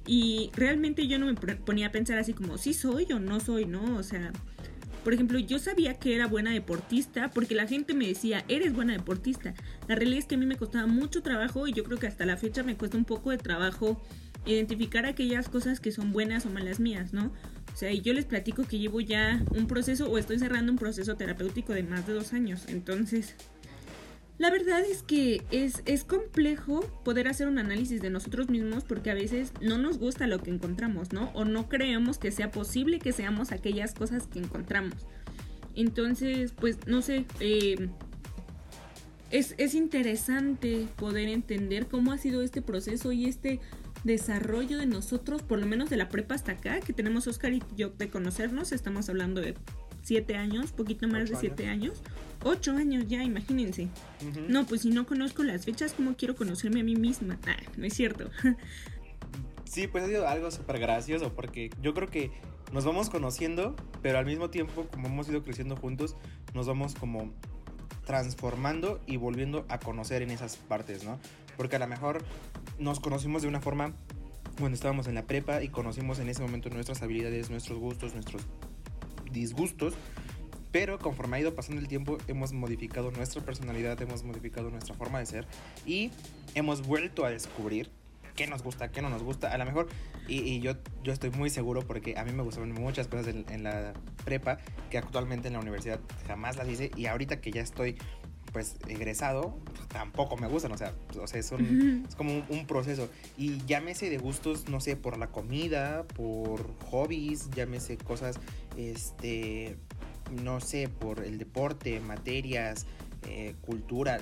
Y 0.08 0.50
realmente 0.56 1.08
yo 1.08 1.20
no 1.20 1.26
me 1.26 1.36
ponía 1.36 1.88
a 1.88 1.92
pensar 1.92 2.18
así 2.18 2.34
como, 2.34 2.58
sí 2.58 2.74
soy 2.74 3.12
o 3.12 3.20
no 3.20 3.40
soy, 3.40 3.66
¿no? 3.66 3.98
O 3.98 4.04
sea, 4.04 4.32
por 5.04 5.14
ejemplo, 5.14 5.38
yo 5.40 5.60
sabía 5.60 5.94
que 5.94 6.16
era 6.16 6.28
buena 6.28 6.52
deportista 6.52 7.30
porque 7.30 7.56
la 7.56 7.68
gente 7.68 7.94
me 7.94 8.08
decía, 8.08 8.44
eres 8.48 8.74
buena 8.74 8.94
deportista. 8.94 9.54
La 9.88 9.96
realidad 9.96 10.20
es 10.20 10.26
que 10.26 10.36
a 10.36 10.38
mí 10.38 10.46
me 10.46 10.58
costaba 10.58 10.88
mucho 10.88 11.22
trabajo 11.22 11.68
y 11.68 11.74
yo 11.74 11.84
creo 11.84 11.98
que 11.98 12.08
hasta 12.08 12.26
la 12.26 12.38
fecha 12.38 12.64
me 12.64 12.76
cuesta 12.76 12.98
un 12.98 13.06
poco 13.06 13.32
de 13.32 13.38
trabajo 13.38 14.02
identificar 14.46 15.06
aquellas 15.06 15.50
cosas 15.50 15.80
que 15.80 15.92
son 15.92 16.12
buenas 16.12 16.46
o 16.46 16.50
malas 16.50 16.80
mías, 16.80 17.14
¿no? 17.14 17.32
O 17.74 17.76
sea, 17.78 17.92
y 17.92 18.02
yo 18.02 18.14
les 18.14 18.26
platico 18.26 18.64
que 18.64 18.80
llevo 18.80 19.02
ya 19.02 19.44
un 19.56 19.68
proceso 19.68 20.10
o 20.10 20.18
estoy 20.18 20.40
cerrando 20.40 20.72
un 20.72 20.78
proceso 20.78 21.16
terapéutico 21.16 21.74
de 21.74 21.84
más 21.84 22.08
de 22.08 22.14
dos 22.14 22.34
años. 22.34 22.64
Entonces, 22.68 23.36
la 24.38 24.52
verdad 24.52 24.82
es 24.82 25.02
que 25.02 25.44
es, 25.52 25.82
es, 25.86 26.04
complejo 26.04 26.82
poder 27.04 27.28
hacer 27.28 27.48
un 27.48 27.58
análisis 27.58 28.02
de 28.02 28.12
nosotros 28.12 28.50
mismos 28.50 28.84
porque 28.84 29.10
a 29.10 29.16
veces 29.16 29.52
no 29.62 29.78
nos 29.80 29.98
gusta 29.98 30.28
lo 30.28 30.40
que 30.40 30.52
encontramos, 30.52 31.12
¿no? 31.12 31.32
O 31.34 31.44
no 31.44 31.68
creemos 31.70 32.20
que 32.20 32.32
sea 32.32 32.52
posible 32.52 33.00
que 33.00 33.14
seamos 33.14 33.52
aquellas 33.52 33.96
cosas 33.96 34.28
que 34.28 34.40
encontramos. 34.40 34.94
Entonces, 35.76 36.54
pues, 36.54 36.78
no 36.86 37.02
sé, 37.02 37.26
eh, 37.40 37.90
es, 39.32 39.56
es 39.58 39.74
interesante 39.74 40.88
poder 40.98 41.30
entender 41.30 41.88
cómo 41.88 42.12
ha 42.12 42.18
sido 42.18 42.44
este 42.44 42.62
proceso 42.62 43.12
y 43.12 43.26
este 43.26 43.60
desarrollo 44.04 44.78
de 44.78 44.86
nosotros, 44.86 45.42
por 45.42 45.60
lo 45.60 45.66
menos 45.66 45.90
de 45.90 45.98
la 45.98 46.10
prepa 46.10 46.36
hasta 46.36 46.54
acá, 46.54 46.80
que 46.80 46.94
tenemos 46.94 47.28
Oscar 47.28 47.54
y 47.54 47.64
yo 47.76 47.90
de 47.90 48.10
conocernos, 48.10 48.72
estamos 48.72 49.10
hablando 49.10 49.42
de 49.42 49.56
siete 50.08 50.38
años, 50.38 50.72
poquito 50.72 51.08
más 51.08 51.30
de 51.30 51.36
siete 51.36 51.68
años. 51.68 52.02
Ocho 52.44 52.72
años 52.72 53.06
ya, 53.08 53.24
imagínense. 53.24 53.84
Uh 54.22 54.26
-huh. 54.26 54.48
No, 54.48 54.66
pues 54.66 54.82
si 54.82 54.90
no 54.90 55.06
conozco 55.06 55.44
las 55.44 55.66
fechas, 55.66 55.94
¿cómo 55.94 56.16
quiero 56.16 56.36
conocerme 56.36 56.80
a 56.80 56.84
mí 56.84 56.96
misma? 56.96 57.38
Ah, 57.46 57.58
no 57.76 57.86
es 57.86 57.94
cierto. 57.94 58.30
sí, 59.66 59.88
pues 59.88 60.06
ha 60.06 60.08
sido 60.08 60.28
algo 60.28 60.50
súper 60.50 60.80
gracioso 60.80 61.34
porque 61.34 61.70
yo 61.82 61.94
creo 61.94 62.08
que 62.08 62.32
nos 62.72 62.86
vamos 62.86 63.10
conociendo, 63.10 63.76
pero 64.02 64.18
al 64.18 64.26
mismo 64.26 64.50
tiempo, 64.50 64.88
como 64.88 65.08
hemos 65.08 65.28
ido 65.28 65.44
creciendo 65.44 65.76
juntos, 65.76 66.16
nos 66.54 66.68
vamos 66.68 66.96
como 66.96 67.34
transformando 68.06 69.02
y 69.06 69.18
volviendo 69.18 69.66
a 69.68 69.78
conocer 69.80 70.22
en 70.22 70.32
esas 70.32 70.56
partes, 70.56 71.04
¿no? 71.04 71.20
Porque 71.58 71.76
a 71.76 71.80
lo 71.80 71.88
mejor 71.88 72.24
nos 72.80 73.02
conocimos 73.02 73.42
de 73.42 73.50
una 73.50 73.60
forma 73.60 73.94
cuando 74.58 74.76
estábamos 74.76 75.08
en 75.08 75.16
la 75.16 75.24
prepa 75.24 75.62
y 75.62 75.68
conocimos 75.68 76.20
en 76.20 76.30
ese 76.30 76.42
momento 76.42 76.70
nuestras 76.70 77.02
habilidades, 77.02 77.50
nuestros 77.50 77.78
gustos, 77.78 78.14
nuestros 78.14 78.44
disgustos. 79.38 79.94
Pero 80.72 81.00
conforme 81.00 81.38
ha 81.38 81.40
ido 81.40 81.56
pasando 81.56 81.82
el 81.82 81.88
tiempo, 81.88 82.18
hemos 82.28 82.52
modificado 82.52 83.10
nuestra 83.12 83.42
personalidad, 83.42 84.00
hemos 84.02 84.24
modificado 84.24 84.70
nuestra 84.70 84.94
forma 84.96 85.20
de 85.20 85.26
ser 85.26 85.48
y 85.86 86.12
hemos 86.56 86.86
vuelto 86.86 87.26
a 87.26 87.30
descubrir 87.30 87.90
qué 88.36 88.48
nos 88.48 88.64
gusta, 88.64 88.92
qué 88.92 89.02
no 89.02 89.10
nos 89.10 89.24
gusta. 89.24 89.52
A 89.52 89.58
lo 89.58 89.66
mejor, 89.66 89.88
y, 90.28 90.60
yo, 90.60 90.74
yo 91.04 91.12
estoy 91.12 91.32
muy 91.32 91.50
seguro 91.50 91.82
porque 91.82 92.18
a 92.18 92.24
mí 92.24 92.32
me 92.32 92.44
gustaban 92.44 92.72
muchas 92.72 93.08
cosas 93.08 93.28
en, 93.28 93.46
en, 93.50 93.64
la 93.64 93.94
prepa 94.24 94.60
que 94.92 94.98
actualmente 94.98 95.48
en 95.48 95.56
la 95.56 95.60
universidad 95.60 96.00
jamás 96.28 96.58
las 96.58 96.70
hice 96.70 96.92
y 96.96 97.08
ahorita 97.08 97.42
que 97.42 97.52
ya 97.52 97.62
estoy 97.62 97.98
pues 98.58 98.76
egresado, 98.88 99.56
tampoco 99.88 100.36
me 100.36 100.48
gustan, 100.48 100.72
o 100.72 100.78
sea, 100.80 100.92
o 101.22 101.28
sea 101.28 101.40
es, 101.40 101.52
es, 101.52 102.16
como 102.16 102.34
un, 102.34 102.44
un, 102.50 102.66
proceso. 102.66 103.08
Y 103.38 103.64
llámese 103.68 104.10
de 104.10 104.18
gustos, 104.18 104.68
no 104.68 104.80
sé, 104.80 104.96
por 104.96 105.20
la 105.20 105.28
comida, 105.28 106.08
por 106.16 106.66
hobbies, 106.90 107.52
llámese 107.52 108.00
cosas, 108.00 108.40
este, 108.76 109.78
no 110.44 110.60
sé, 110.60 110.90
por 110.90 111.24
el 111.24 111.38
deporte, 111.38 112.00
materias, 112.00 112.88
eh, 113.28 113.54
cultura, 113.62 114.20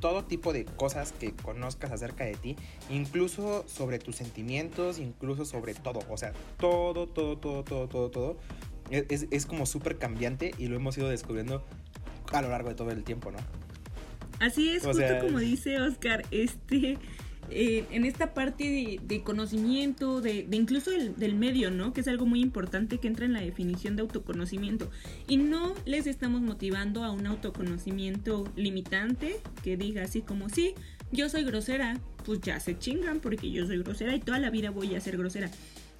todo 0.00 0.24
tipo 0.24 0.52
de 0.52 0.64
cosas 0.64 1.12
que 1.12 1.30
conozcas 1.30 1.92
acerca 1.92 2.24
de 2.24 2.34
ti, 2.34 2.56
incluso 2.90 3.68
sobre 3.68 4.00
tus 4.00 4.16
sentimientos, 4.16 4.98
incluso 4.98 5.44
sobre 5.44 5.74
todo, 5.74 6.00
o 6.10 6.16
sea, 6.16 6.32
todo, 6.58 7.06
todo, 7.06 7.38
todo, 7.38 7.62
todo, 7.62 7.86
todo, 7.86 8.10
todo. 8.10 8.36
Es, 8.90 9.28
es 9.30 9.46
como 9.46 9.64
súper 9.64 9.96
cambiante 9.96 10.50
y 10.58 10.66
lo 10.66 10.74
hemos 10.74 10.98
ido 10.98 11.08
descubriendo 11.08 11.64
a 12.32 12.42
lo 12.42 12.48
largo 12.48 12.70
de 12.70 12.74
todo 12.74 12.90
el 12.90 13.04
tiempo, 13.04 13.30
¿no? 13.30 13.38
Así 14.40 14.70
es, 14.70 14.84
justo 14.84 15.02
como 15.22 15.38
dice 15.38 15.80
Oscar, 15.80 16.24
este, 16.30 16.98
eh, 17.50 17.84
en 17.90 18.04
esta 18.04 18.34
parte 18.34 18.98
de, 19.02 19.22
conocimiento, 19.22 20.20
de, 20.20 20.46
incluso 20.50 20.90
del, 20.90 21.34
medio, 21.34 21.70
¿no? 21.70 21.92
Que 21.92 22.00
es 22.00 22.08
algo 22.08 22.26
muy 22.26 22.40
importante 22.40 22.98
que 22.98 23.08
entra 23.08 23.24
en 23.24 23.32
la 23.32 23.40
definición 23.40 23.96
de 23.96 24.02
autoconocimiento. 24.02 24.90
Y 25.28 25.36
no 25.36 25.74
les 25.84 26.06
estamos 26.06 26.40
motivando 26.42 27.04
a 27.04 27.10
un 27.10 27.26
autoconocimiento 27.26 28.44
limitante 28.56 29.36
que 29.62 29.76
diga 29.76 30.02
así 30.02 30.22
como, 30.22 30.48
sí, 30.48 30.74
yo 31.12 31.28
soy 31.28 31.44
grosera, 31.44 31.98
pues 32.24 32.40
ya 32.40 32.58
se 32.58 32.78
chingan 32.78 33.20
porque 33.20 33.50
yo 33.50 33.66
soy 33.66 33.78
grosera 33.78 34.14
y 34.14 34.20
toda 34.20 34.38
la 34.38 34.50
vida 34.50 34.70
voy 34.70 34.94
a 34.94 35.00
ser 35.00 35.16
grosera. 35.16 35.50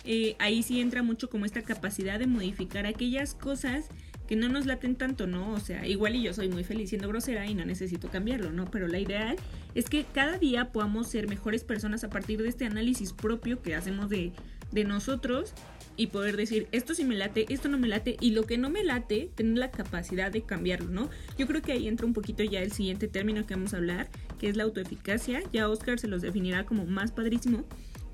Eh, 0.05 0.37
ahí 0.39 0.63
sí 0.63 0.81
entra 0.81 1.03
mucho 1.03 1.29
como 1.29 1.45
esta 1.47 1.63
capacidad 1.63 2.19
de 2.19 2.27
modificar 2.27 2.87
aquellas 2.87 3.35
cosas 3.35 3.87
que 4.27 4.37
no 4.37 4.49
nos 4.49 4.67
laten 4.67 4.97
tanto, 4.97 5.27
¿no? 5.27 5.53
O 5.53 5.61
sea, 5.61 5.87
igual 5.87 6.17
y 6.17 6.23
yo 6.23 6.35
soy 6.35 6.49
muy 6.49 6.65
feliz 6.65 6.91
siendo 6.91 7.09
grosera 7.09 7.47
y 7.47 7.55
no 7.55 7.65
necesito 7.65 8.09
cambiarlo, 8.09 8.53
¿no? 8.53 8.71
Pero 8.71 8.89
la 8.89 8.99
ideal 8.99 9.37
es 9.75 9.89
que 9.89 10.05
cada 10.05 10.39
día 10.39 10.73
podamos 10.73 11.09
ser 11.09 11.29
mejores 11.29 11.65
personas 11.65 12.05
a 12.05 12.11
partir 12.11 12.43
de 12.43 12.49
este 12.49 12.65
análisis 12.65 13.13
propio 13.13 13.63
que 13.63 13.75
hacemos 13.75 14.09
de, 14.09 14.33
de 14.73 14.85
nosotros 14.85 15.55
y 15.97 16.09
poder 16.09 16.37
decir, 16.37 16.69
esto 16.73 16.95
sí 16.95 17.05
me 17.05 17.15
late, 17.15 17.47
esto 17.49 17.69
no 17.69 17.79
me 17.79 17.89
late, 17.89 18.17
y 18.21 18.33
lo 18.33 18.45
que 18.45 18.59
no 18.59 18.69
me 18.69 18.85
late, 18.85 19.31
tener 19.35 19.57
la 19.57 19.71
capacidad 19.71 20.31
de 20.31 20.43
cambiarlo, 20.43 20.91
¿no? 20.91 21.09
Yo 21.39 21.47
creo 21.47 21.63
que 21.63 21.73
ahí 21.73 21.89
entra 21.89 22.07
un 22.07 22.13
poquito 22.13 22.43
ya 22.43 22.61
el 22.61 22.73
siguiente 22.73 23.09
término 23.09 23.47
que 23.47 23.55
vamos 23.55 23.73
a 23.73 23.79
hablar, 23.79 24.09
que 24.39 24.49
es 24.49 24.57
la 24.57 24.65
autoeficacia. 24.65 25.43
Ya 25.53 25.69
Oscar 25.69 25.99
se 25.99 26.09
los 26.09 26.23
definirá 26.23 26.67
como 26.67 26.85
más 26.85 27.13
padrísimo, 27.13 27.65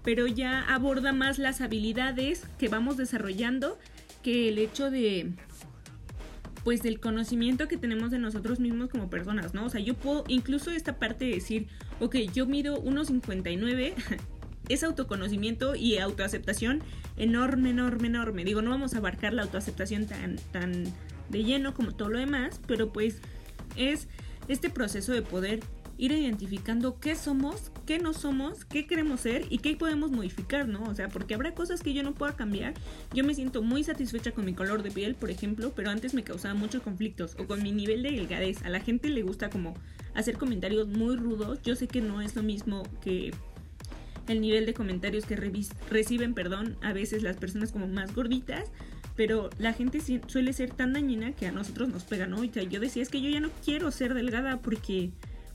pero 0.04 0.26
ya 0.26 0.62
aborda 0.72 1.12
más 1.12 1.38
las 1.38 1.60
habilidades 1.60 2.44
que 2.58 2.68
vamos 2.68 2.96
desarrollando 2.96 3.78
que 4.22 4.48
el 4.48 4.58
hecho 4.58 4.90
de, 4.90 5.32
pues 6.64 6.82
del 6.82 7.00
conocimiento 7.00 7.68
que 7.68 7.76
tenemos 7.76 8.10
de 8.10 8.18
nosotros 8.18 8.60
mismos 8.60 8.88
como 8.88 9.10
personas, 9.10 9.54
¿no? 9.54 9.64
O 9.64 9.70
sea, 9.70 9.80
yo 9.80 9.94
puedo 9.94 10.24
incluso 10.28 10.70
esta 10.70 10.98
parte 10.98 11.24
de 11.24 11.32
decir, 11.32 11.66
ok, 12.00 12.16
yo 12.32 12.46
mido 12.46 12.82
1,59, 12.82 13.94
es 14.68 14.82
autoconocimiento 14.84 15.74
y 15.74 15.98
autoaceptación 15.98 16.82
enorme, 17.16 17.70
enorme, 17.70 18.06
enorme. 18.08 18.44
Digo, 18.44 18.62
no 18.62 18.70
vamos 18.70 18.94
a 18.94 18.98
abarcar 18.98 19.32
la 19.34 19.42
autoaceptación 19.42 20.06
tan, 20.06 20.36
tan 20.52 20.84
de 21.30 21.44
lleno 21.44 21.74
como 21.74 21.92
todo 21.92 22.10
lo 22.10 22.18
demás, 22.18 22.60
pero 22.66 22.92
pues 22.92 23.20
es 23.76 24.08
este 24.48 24.70
proceso 24.70 25.12
de 25.12 25.22
poder 25.22 25.60
ir 25.98 26.12
identificando 26.12 27.00
qué 27.00 27.16
somos, 27.16 27.71
qué 27.86 27.98
no 27.98 28.12
somos, 28.12 28.64
qué 28.64 28.86
queremos 28.86 29.20
ser 29.20 29.46
y 29.50 29.58
qué 29.58 29.76
podemos 29.76 30.10
modificar, 30.10 30.68
¿no? 30.68 30.82
O 30.84 30.94
sea, 30.94 31.08
porque 31.08 31.34
habrá 31.34 31.54
cosas 31.54 31.82
que 31.82 31.92
yo 31.92 32.02
no 32.02 32.14
pueda 32.14 32.34
cambiar. 32.34 32.74
Yo 33.12 33.24
me 33.24 33.34
siento 33.34 33.62
muy 33.62 33.84
satisfecha 33.84 34.32
con 34.32 34.44
mi 34.44 34.54
color 34.54 34.82
de 34.82 34.90
piel, 34.90 35.14
por 35.14 35.30
ejemplo, 35.30 35.72
pero 35.74 35.90
antes 35.90 36.14
me 36.14 36.22
causaba 36.22 36.54
muchos 36.54 36.82
conflictos 36.82 37.36
o 37.38 37.46
con 37.46 37.62
mi 37.62 37.72
nivel 37.72 38.02
de 38.02 38.12
delgadez. 38.12 38.62
A 38.62 38.68
la 38.68 38.80
gente 38.80 39.08
le 39.08 39.22
gusta 39.22 39.50
como 39.50 39.74
hacer 40.14 40.38
comentarios 40.38 40.88
muy 40.88 41.16
rudos. 41.16 41.60
Yo 41.62 41.76
sé 41.76 41.88
que 41.88 42.00
no 42.00 42.20
es 42.20 42.36
lo 42.36 42.42
mismo 42.42 42.82
que 43.02 43.32
el 44.28 44.40
nivel 44.40 44.66
de 44.66 44.74
comentarios 44.74 45.26
que 45.26 45.36
reciben, 45.90 46.34
perdón, 46.34 46.76
a 46.82 46.92
veces 46.92 47.22
las 47.22 47.36
personas 47.36 47.72
como 47.72 47.88
más 47.88 48.14
gorditas, 48.14 48.70
pero 49.16 49.50
la 49.58 49.72
gente 49.72 50.00
suele 50.26 50.52
ser 50.52 50.70
tan 50.70 50.92
dañina 50.92 51.32
que 51.32 51.46
a 51.46 51.52
nosotros 51.52 51.88
nos 51.88 52.04
pega, 52.04 52.26
¿no? 52.26 52.40
O 52.40 52.46
sea, 52.46 52.62
yo 52.62 52.80
decía, 52.80 53.02
es 53.02 53.08
que 53.08 53.20
yo 53.20 53.28
ya 53.28 53.40
no 53.40 53.50
quiero 53.64 53.90
ser 53.90 54.14
delgada 54.14 54.60
porque 54.60 55.10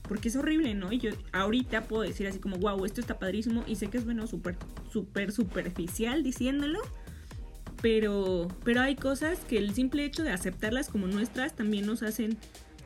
porque 0.08 0.28
es 0.28 0.36
horrible, 0.36 0.74
¿no? 0.74 0.92
Y 0.92 0.98
yo 0.98 1.10
ahorita 1.32 1.84
puedo 1.84 2.02
decir 2.02 2.26
así 2.26 2.38
como, 2.38 2.56
wow, 2.56 2.84
esto 2.84 3.00
está 3.00 3.18
padrísimo 3.18 3.62
y 3.66 3.76
sé 3.76 3.88
que 3.88 3.98
es 3.98 4.04
bueno 4.04 4.26
súper, 4.26 4.56
súper 4.90 5.32
superficial 5.32 6.22
diciéndolo, 6.22 6.80
pero, 7.82 8.48
pero 8.64 8.80
hay 8.80 8.96
cosas 8.96 9.38
que 9.40 9.58
el 9.58 9.74
simple 9.74 10.04
hecho 10.04 10.22
de 10.22 10.30
aceptarlas 10.30 10.88
como 10.88 11.06
nuestras 11.06 11.54
también 11.54 11.86
nos 11.86 12.02
hacen 12.02 12.38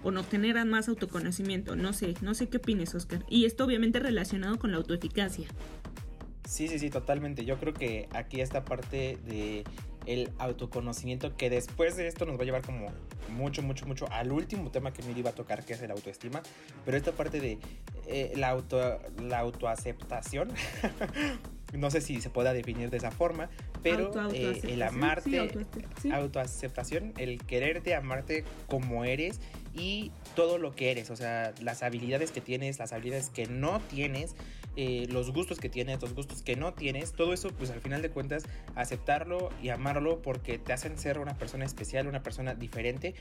o 0.02 0.10
nos 0.10 0.26
generan 0.28 0.68
más 0.68 0.88
autoconocimiento, 0.88 1.76
no 1.76 1.92
sé, 1.92 2.14
no 2.20 2.34
sé 2.34 2.48
qué 2.48 2.56
opines, 2.56 2.94
Oscar. 2.94 3.24
Y 3.28 3.44
esto 3.44 3.64
obviamente 3.64 4.00
relacionado 4.00 4.58
con 4.58 4.72
la 4.72 4.78
autoeficacia. 4.78 5.46
Sí, 6.44 6.66
sí, 6.66 6.78
sí, 6.78 6.90
totalmente. 6.90 7.44
Yo 7.44 7.56
creo 7.58 7.72
que 7.72 8.08
aquí 8.12 8.40
esta 8.40 8.64
parte 8.64 9.18
de 9.26 9.64
el 10.06 10.30
autoconocimiento 10.38 11.36
que 11.36 11.50
después 11.50 11.96
de 11.96 12.08
esto 12.08 12.26
nos 12.26 12.38
va 12.38 12.42
a 12.42 12.44
llevar 12.44 12.62
como 12.62 12.88
mucho, 13.30 13.62
mucho, 13.62 13.86
mucho 13.86 14.06
al 14.10 14.32
último 14.32 14.70
tema 14.70 14.92
que 14.92 15.02
me 15.02 15.12
iba 15.18 15.30
a 15.30 15.34
tocar, 15.34 15.64
que 15.64 15.74
es 15.74 15.82
el 15.82 15.90
autoestima. 15.90 16.42
Pero 16.84 16.96
esta 16.96 17.12
parte 17.12 17.40
de 17.40 17.58
eh, 18.06 18.32
la, 18.36 18.50
auto, 18.50 19.00
la 19.22 19.38
autoaceptación, 19.38 20.52
no 21.72 21.90
sé 21.90 22.00
si 22.00 22.20
se 22.20 22.30
pueda 22.30 22.52
definir 22.52 22.90
de 22.90 22.98
esa 22.98 23.10
forma, 23.10 23.48
pero 23.82 24.12
eh, 24.32 24.60
el 24.64 24.82
amarte, 24.82 25.50
autoaceptación, 26.12 27.14
el 27.16 27.38
quererte, 27.44 27.94
amarte 27.94 28.44
como 28.68 29.04
eres 29.04 29.40
y 29.74 30.12
todo 30.36 30.58
lo 30.58 30.72
que 30.72 30.90
eres, 30.90 31.10
o 31.10 31.16
sea, 31.16 31.52
las 31.60 31.82
habilidades 31.82 32.30
que 32.30 32.40
tienes, 32.40 32.78
las 32.78 32.92
habilidades 32.92 33.30
que 33.30 33.46
no 33.46 33.80
tienes, 33.88 34.34
eh, 34.76 35.06
los 35.10 35.32
gustos 35.32 35.58
que 35.58 35.68
tienes, 35.68 36.00
los 36.00 36.14
gustos 36.14 36.42
que 36.42 36.56
no 36.56 36.72
tienes, 36.72 37.12
todo 37.12 37.32
eso, 37.32 37.50
pues 37.50 37.70
al 37.70 37.80
final 37.80 38.02
de 38.02 38.10
cuentas, 38.10 38.44
aceptarlo 38.74 39.50
y 39.62 39.68
amarlo 39.68 40.22
porque 40.22 40.58
te 40.58 40.72
hacen 40.72 40.98
ser 40.98 41.18
una 41.18 41.36
persona 41.36 41.64
especial, 41.64 42.06
una 42.06 42.22
persona 42.22 42.54
diferente. 42.54 43.14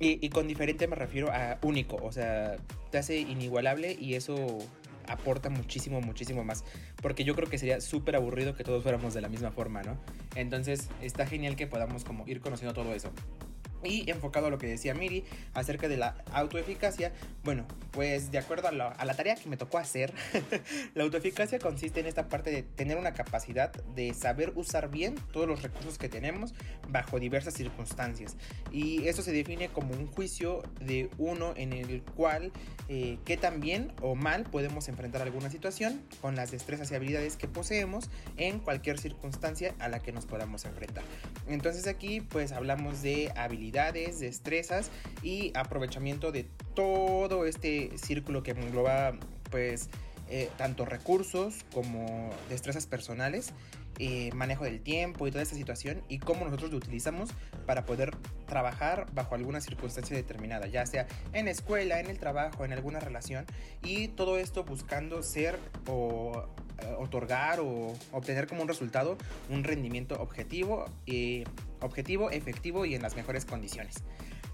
Y, 0.00 0.28
con 0.30 0.48
diferente 0.48 0.86
me 0.86 0.96
refiero 0.96 1.30
a 1.32 1.58
único, 1.62 1.96
o 1.96 2.12
sea, 2.12 2.56
te 2.90 2.98
hace 2.98 3.18
inigualable 3.18 3.96
y 4.00 4.14
eso 4.14 4.58
aporta 5.06 5.50
muchísimo, 5.50 6.00
muchísimo 6.00 6.44
más. 6.44 6.64
Porque 7.02 7.24
yo 7.24 7.34
creo 7.34 7.48
que 7.48 7.58
sería 7.58 7.80
súper 7.80 8.16
aburrido 8.16 8.54
que 8.54 8.64
todos 8.64 8.82
fuéramos 8.82 9.14
de 9.14 9.20
la 9.20 9.28
misma 9.28 9.50
forma, 9.50 9.82
¿no? 9.82 9.98
Entonces 10.34 10.88
está 11.02 11.26
genial 11.26 11.56
que 11.56 11.66
podamos 11.66 12.04
como 12.04 12.26
ir 12.26 12.40
conociendo 12.40 12.74
todo 12.74 12.94
eso. 12.94 13.10
Y 13.84 14.10
enfocado 14.10 14.46
a 14.46 14.50
lo 14.50 14.58
que 14.58 14.66
decía 14.66 14.94
Miri 14.94 15.24
acerca 15.54 15.88
de 15.88 15.96
la 15.96 16.16
autoeficacia, 16.32 17.12
bueno, 17.44 17.66
pues 17.92 18.30
de 18.32 18.38
acuerdo 18.38 18.68
a 18.68 18.72
la, 18.72 19.14
tarea 19.14 19.36
que 19.36 19.48
me 19.48 19.56
tocó 19.56 19.78
hacer, 19.78 20.12
la 20.94 21.04
autoeficacia 21.04 21.58
consiste 21.58 22.00
en 22.00 22.06
esta 22.06 22.28
parte 22.28 22.50
de 22.50 22.62
tener 22.62 22.98
una 22.98 23.12
capacidad 23.12 23.72
de 23.94 24.14
saber 24.14 24.52
usar 24.56 24.90
bien 24.90 25.14
todos 25.32 25.46
los 25.46 25.62
recursos 25.62 25.96
que 25.96 26.08
tenemos 26.08 26.54
bajo 26.88 27.20
diversas 27.20 27.54
circunstancias. 27.54 28.36
Y 28.72 29.06
eso 29.06 29.22
se 29.22 29.32
define 29.32 29.68
como 29.68 29.94
un 29.94 30.06
juicio 30.06 30.62
de 30.80 31.10
uno 31.18 31.52
en 31.56 31.72
el 31.72 32.02
cual 32.02 32.52
eh, 32.88 33.18
qué 33.24 33.36
tan 33.36 33.60
bien 33.60 33.92
o 34.02 34.14
mal 34.14 34.44
podemos 34.44 34.88
enfrentar 34.88 35.22
alguna 35.22 35.50
situación 35.50 36.02
con 36.20 36.36
las 36.36 36.50
destrezas 36.50 36.90
y 36.90 36.94
habilidades 36.94 37.36
que 37.36 37.48
poseemos 37.48 38.10
en 38.36 38.58
cualquier 38.58 38.98
circunstancia 38.98 39.74
a 39.78 39.88
la 39.88 40.00
que 40.00 40.12
nos 40.12 40.26
podamos 40.26 40.64
enfrentar. 40.64 41.04
Entonces 41.46 41.86
aquí 41.86 42.20
pues 42.20 42.52
hablamos 42.52 43.02
de 43.02 43.32
habilidades 43.36 43.67
destrezas 43.72 44.90
y 45.22 45.52
aprovechamiento 45.54 46.32
de 46.32 46.46
todo 46.74 47.46
este 47.46 47.96
círculo 47.96 48.42
que 48.42 48.52
engloba 48.52 49.14
pues 49.50 49.88
eh, 50.30 50.50
tanto 50.58 50.84
recursos 50.84 51.64
como 51.72 52.30
destrezas 52.50 52.86
personales, 52.86 53.54
eh, 53.98 54.30
manejo 54.34 54.64
del 54.64 54.80
tiempo 54.80 55.26
y 55.26 55.30
toda 55.30 55.42
esta 55.42 55.56
situación 55.56 56.02
y 56.08 56.18
cómo 56.18 56.44
nosotros 56.44 56.70
lo 56.70 56.76
utilizamos 56.76 57.30
para 57.66 57.86
poder 57.86 58.14
trabajar 58.46 59.06
bajo 59.14 59.34
alguna 59.34 59.60
circunstancia 59.60 60.14
determinada, 60.14 60.66
ya 60.66 60.84
sea 60.84 61.06
en 61.32 61.46
la 61.46 61.50
escuela, 61.50 61.98
en 61.98 62.08
el 62.08 62.18
trabajo, 62.18 62.64
en 62.64 62.72
alguna 62.72 63.00
relación 63.00 63.46
y 63.82 64.08
todo 64.08 64.38
esto 64.38 64.64
buscando 64.64 65.22
ser 65.22 65.58
o 65.86 66.46
otorgar 66.98 67.60
o 67.60 67.94
obtener 68.12 68.46
como 68.46 68.62
un 68.62 68.68
resultado 68.68 69.16
un 69.48 69.64
rendimiento 69.64 70.20
objetivo, 70.20 70.86
objetivo, 71.80 72.30
efectivo 72.30 72.84
y 72.84 72.94
en 72.94 73.02
las 73.02 73.16
mejores 73.16 73.44
condiciones. 73.44 73.96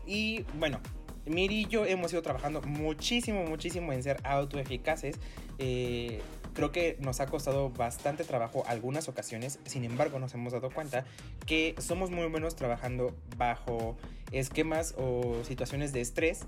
Y 0.06 0.44
bueno, 0.58 0.80
Miri 1.26 1.62
y 1.62 1.66
yo 1.66 1.86
hemos 1.86 2.12
ido 2.12 2.22
trabajando 2.22 2.60
muchísimo, 2.62 3.44
muchísimo 3.44 3.92
en 3.92 4.02
ser 4.02 4.18
autoeficaces. 4.24 5.16
Eh, 5.58 6.20
creo 6.52 6.70
que 6.70 6.96
nos 7.00 7.20
ha 7.20 7.26
costado 7.26 7.70
bastante 7.70 8.24
trabajo 8.24 8.62
algunas 8.66 9.08
ocasiones, 9.08 9.58
sin 9.64 9.84
embargo 9.84 10.18
nos 10.18 10.34
hemos 10.34 10.52
dado 10.52 10.70
cuenta 10.70 11.04
que 11.46 11.74
somos 11.78 12.10
muy 12.10 12.26
buenos 12.28 12.56
trabajando 12.56 13.16
bajo 13.36 13.96
esquemas 14.32 14.94
o 14.98 15.42
situaciones 15.44 15.92
de 15.92 16.00
estrés 16.00 16.40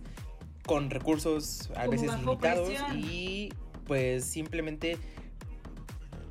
con 0.66 0.90
recursos 0.90 1.70
a 1.74 1.86
Como 1.86 1.90
veces 1.92 2.12
limitados 2.18 2.68
presión. 2.68 2.98
y 2.98 3.52
pues 3.86 4.24
simplemente 4.24 4.98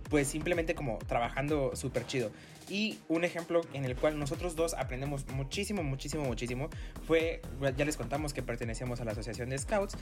pues 0.10 0.28
simplemente 0.28 0.76
como 0.76 0.98
trabajando 1.00 1.76
súper 1.76 2.06
chido. 2.06 2.32
Y 2.68 2.98
un 3.10 3.24
ejemplo 3.24 3.62
en 3.74 3.86
el 3.86 3.96
cual 3.96 4.18
nosotros 4.18 4.56
dos 4.56 4.74
aprendemos 4.74 5.28
muchísimo, 5.28 5.84
muchísimo, 5.84 6.24
muchísimo 6.24 6.70
fue, 7.06 7.42
ya 7.78 7.86
les 7.86 7.96
contamos 7.96 8.34
que 8.34 8.42
pertenecíamos 8.42 9.00
a 9.02 9.06
la 9.06 9.12
Asociación 9.12 9.50
de 9.50 9.58
Scouts 9.60 9.96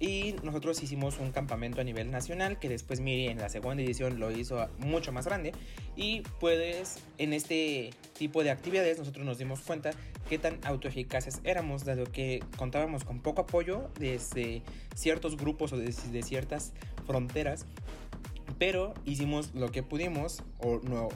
y 0.00 0.34
nosotros 0.42 0.82
hicimos 0.82 1.18
un 1.20 1.30
campamento 1.30 1.80
a 1.80 1.84
nivel 1.84 2.10
nacional 2.10 2.58
que 2.58 2.68
después 2.68 2.98
Miri 3.00 3.28
en 3.28 3.38
la 3.38 3.48
segunda 3.48 3.84
edición 3.84 4.18
lo 4.18 4.32
hizo 4.32 4.68
mucho 4.78 5.12
más 5.12 5.26
grande 5.26 5.52
y 5.94 6.22
pues 6.40 7.04
en 7.18 7.32
este 7.32 7.90
tipo 8.18 8.42
de 8.42 8.50
actividades 8.50 8.98
nosotros 8.98 9.24
nos 9.24 9.38
dimos 9.38 9.60
cuenta 9.60 9.90
qué 10.28 10.38
tan 10.38 10.58
autoeficaces 10.64 11.40
éramos 11.44 11.84
dado 11.84 12.04
que 12.04 12.42
contábamos 12.56 13.04
con 13.04 13.20
poco 13.20 13.42
apoyo 13.42 13.90
desde 13.98 14.62
ciertos 14.96 15.36
grupos 15.36 15.72
o 15.72 15.76
desde 15.76 16.22
ciertas 16.22 16.72
fronteras 17.06 17.64
pero 18.58 18.94
hicimos 19.04 19.54
lo 19.54 19.70
que 19.70 19.82
pudimos 19.82 20.42
o, 20.58 20.80
no, 20.82 21.08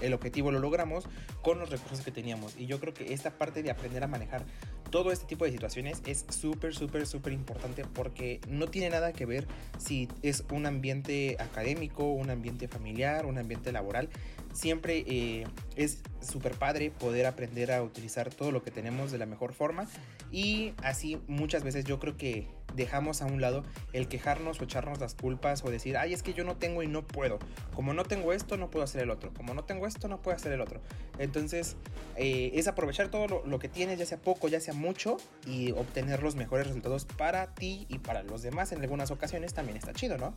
el 0.00 0.14
objetivo 0.14 0.52
lo 0.52 0.60
logramos 0.60 1.04
con 1.42 1.58
los 1.58 1.70
recursos 1.70 2.04
que 2.04 2.10
teníamos. 2.10 2.56
Y 2.58 2.66
yo 2.66 2.80
creo 2.80 2.94
que 2.94 3.12
esta 3.12 3.38
parte 3.38 3.62
de 3.62 3.70
aprender 3.70 4.02
a 4.04 4.06
manejar 4.06 4.44
todo 4.90 5.10
este 5.10 5.26
tipo 5.26 5.44
de 5.44 5.50
situaciones 5.50 6.00
es 6.06 6.24
súper 6.28 6.74
súper 6.74 7.06
súper 7.06 7.32
importante 7.32 7.84
porque 7.84 8.40
no 8.48 8.68
tiene 8.68 8.90
nada 8.90 9.12
que 9.12 9.26
ver 9.26 9.46
si 9.78 10.08
es 10.22 10.44
un 10.52 10.64
ambiente 10.64 11.36
académico 11.40 12.04
un 12.04 12.30
ambiente 12.30 12.68
familiar 12.68 13.26
un 13.26 13.38
ambiente 13.38 13.72
laboral. 13.72 14.08
Siempre 14.52 15.04
eh, 15.06 15.44
es 15.74 16.02
súper 16.20 16.54
padre 16.54 16.90
poder 16.90 17.26
aprender 17.26 17.72
a 17.72 17.82
utilizar 17.82 18.32
todo 18.32 18.52
lo 18.52 18.62
que 18.62 18.70
tenemos 18.70 19.12
de 19.12 19.18
la 19.18 19.26
mejor 19.26 19.52
forma. 19.52 19.86
Y 20.32 20.72
así 20.82 21.18
muchas 21.26 21.62
veces 21.62 21.84
yo 21.84 21.98
creo 21.98 22.16
que 22.16 22.48
dejamos 22.76 23.22
a 23.22 23.26
un 23.26 23.40
lado 23.40 23.64
el 23.92 24.08
quejarnos 24.08 24.60
o 24.60 24.64
echarnos 24.64 25.00
las 25.00 25.14
culpas 25.14 25.64
o 25.64 25.70
decir, 25.70 25.96
ay, 25.96 26.12
es 26.12 26.22
que 26.22 26.34
yo 26.34 26.44
no 26.44 26.56
tengo 26.56 26.82
y 26.82 26.86
no 26.86 27.06
puedo. 27.06 27.38
Como 27.74 27.94
no 27.94 28.04
tengo 28.04 28.32
esto, 28.32 28.56
no 28.56 28.70
puedo 28.70 28.84
hacer 28.84 29.02
el 29.02 29.10
otro. 29.10 29.32
Como 29.34 29.54
no 29.54 29.64
tengo 29.64 29.86
esto, 29.86 30.08
no 30.08 30.22
puedo 30.22 30.36
hacer 30.36 30.52
el 30.52 30.60
otro. 30.60 30.80
Entonces, 31.18 31.76
eh, 32.16 32.52
es 32.54 32.68
aprovechar 32.68 33.08
todo 33.08 33.26
lo, 33.26 33.46
lo, 33.46 33.58
que 33.58 33.68
tienes, 33.68 33.98
ya 33.98 34.06
sea 34.06 34.18
poco, 34.18 34.48
ya 34.48 34.60
sea 34.60 34.74
mucho, 34.74 35.16
y 35.46 35.72
obtener 35.72 36.22
los 36.22 36.36
mejores 36.36 36.66
resultados 36.66 37.04
para 37.04 37.54
ti 37.54 37.86
y 37.88 37.98
para 37.98 38.22
los 38.22 38.42
demás. 38.42 38.72
En 38.72 38.80
algunas 38.80 39.10
ocasiones 39.10 39.54
también 39.54 39.76
está 39.76 39.92
chido, 39.92 40.18
¿no? 40.18 40.34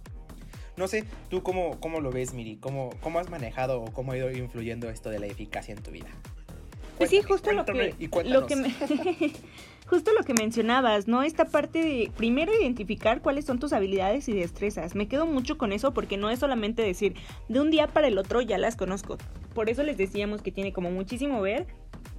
No 0.79 0.87
sé, 0.87 1.03
tú 1.29 1.43
cómo, 1.43 1.79
cómo 1.81 1.99
lo 1.99 2.09
ves, 2.09 2.33
Miri, 2.33 2.55
¿Cómo, 2.55 2.91
cómo 3.01 3.19
has 3.19 3.29
manejado 3.29 3.81
o 3.81 3.91
cómo 3.91 4.13
ha 4.13 4.17
ido 4.17 4.31
influyendo 4.31 4.89
esto 4.89 5.09
de 5.09 5.19
la 5.19 5.25
eficacia 5.25 5.73
en 5.73 5.83
tu 5.83 5.91
vida. 5.91 6.07
Pues 6.97 7.09
sí, 7.09 7.21
justo 7.21 7.51
lo 7.51 7.65
que, 7.65 7.95
lo 8.25 8.45
que 8.45 8.55
me, 8.55 8.73
justo 9.89 10.11
lo 10.13 10.23
que 10.23 10.35
mencionabas, 10.35 11.07
¿no? 11.07 11.23
Esta 11.23 11.45
parte 11.45 11.79
de 11.79 12.11
primero 12.15 12.51
identificar 12.53 13.21
cuáles 13.21 13.45
son 13.45 13.57
tus 13.57 13.73
habilidades 13.73 14.29
y 14.29 14.33
destrezas. 14.33 14.93
Me 14.93 15.07
quedo 15.07 15.25
mucho 15.25 15.57
con 15.57 15.71
eso 15.73 15.93
porque 15.95 16.15
no 16.15 16.29
es 16.29 16.39
solamente 16.39 16.83
decir 16.83 17.15
de 17.47 17.59
un 17.59 17.71
día 17.71 17.87
para 17.87 18.07
el 18.07 18.19
otro 18.19 18.39
ya 18.41 18.59
las 18.59 18.75
conozco. 18.75 19.17
Por 19.55 19.67
eso 19.67 19.81
les 19.81 19.97
decíamos 19.97 20.43
que 20.43 20.51
tiene 20.51 20.73
como 20.73 20.91
muchísimo 20.91 21.41
ver, 21.41 21.65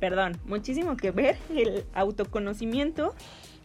perdón, 0.00 0.36
muchísimo 0.46 0.96
que 0.96 1.12
ver 1.12 1.36
el 1.54 1.84
autoconocimiento 1.94 3.14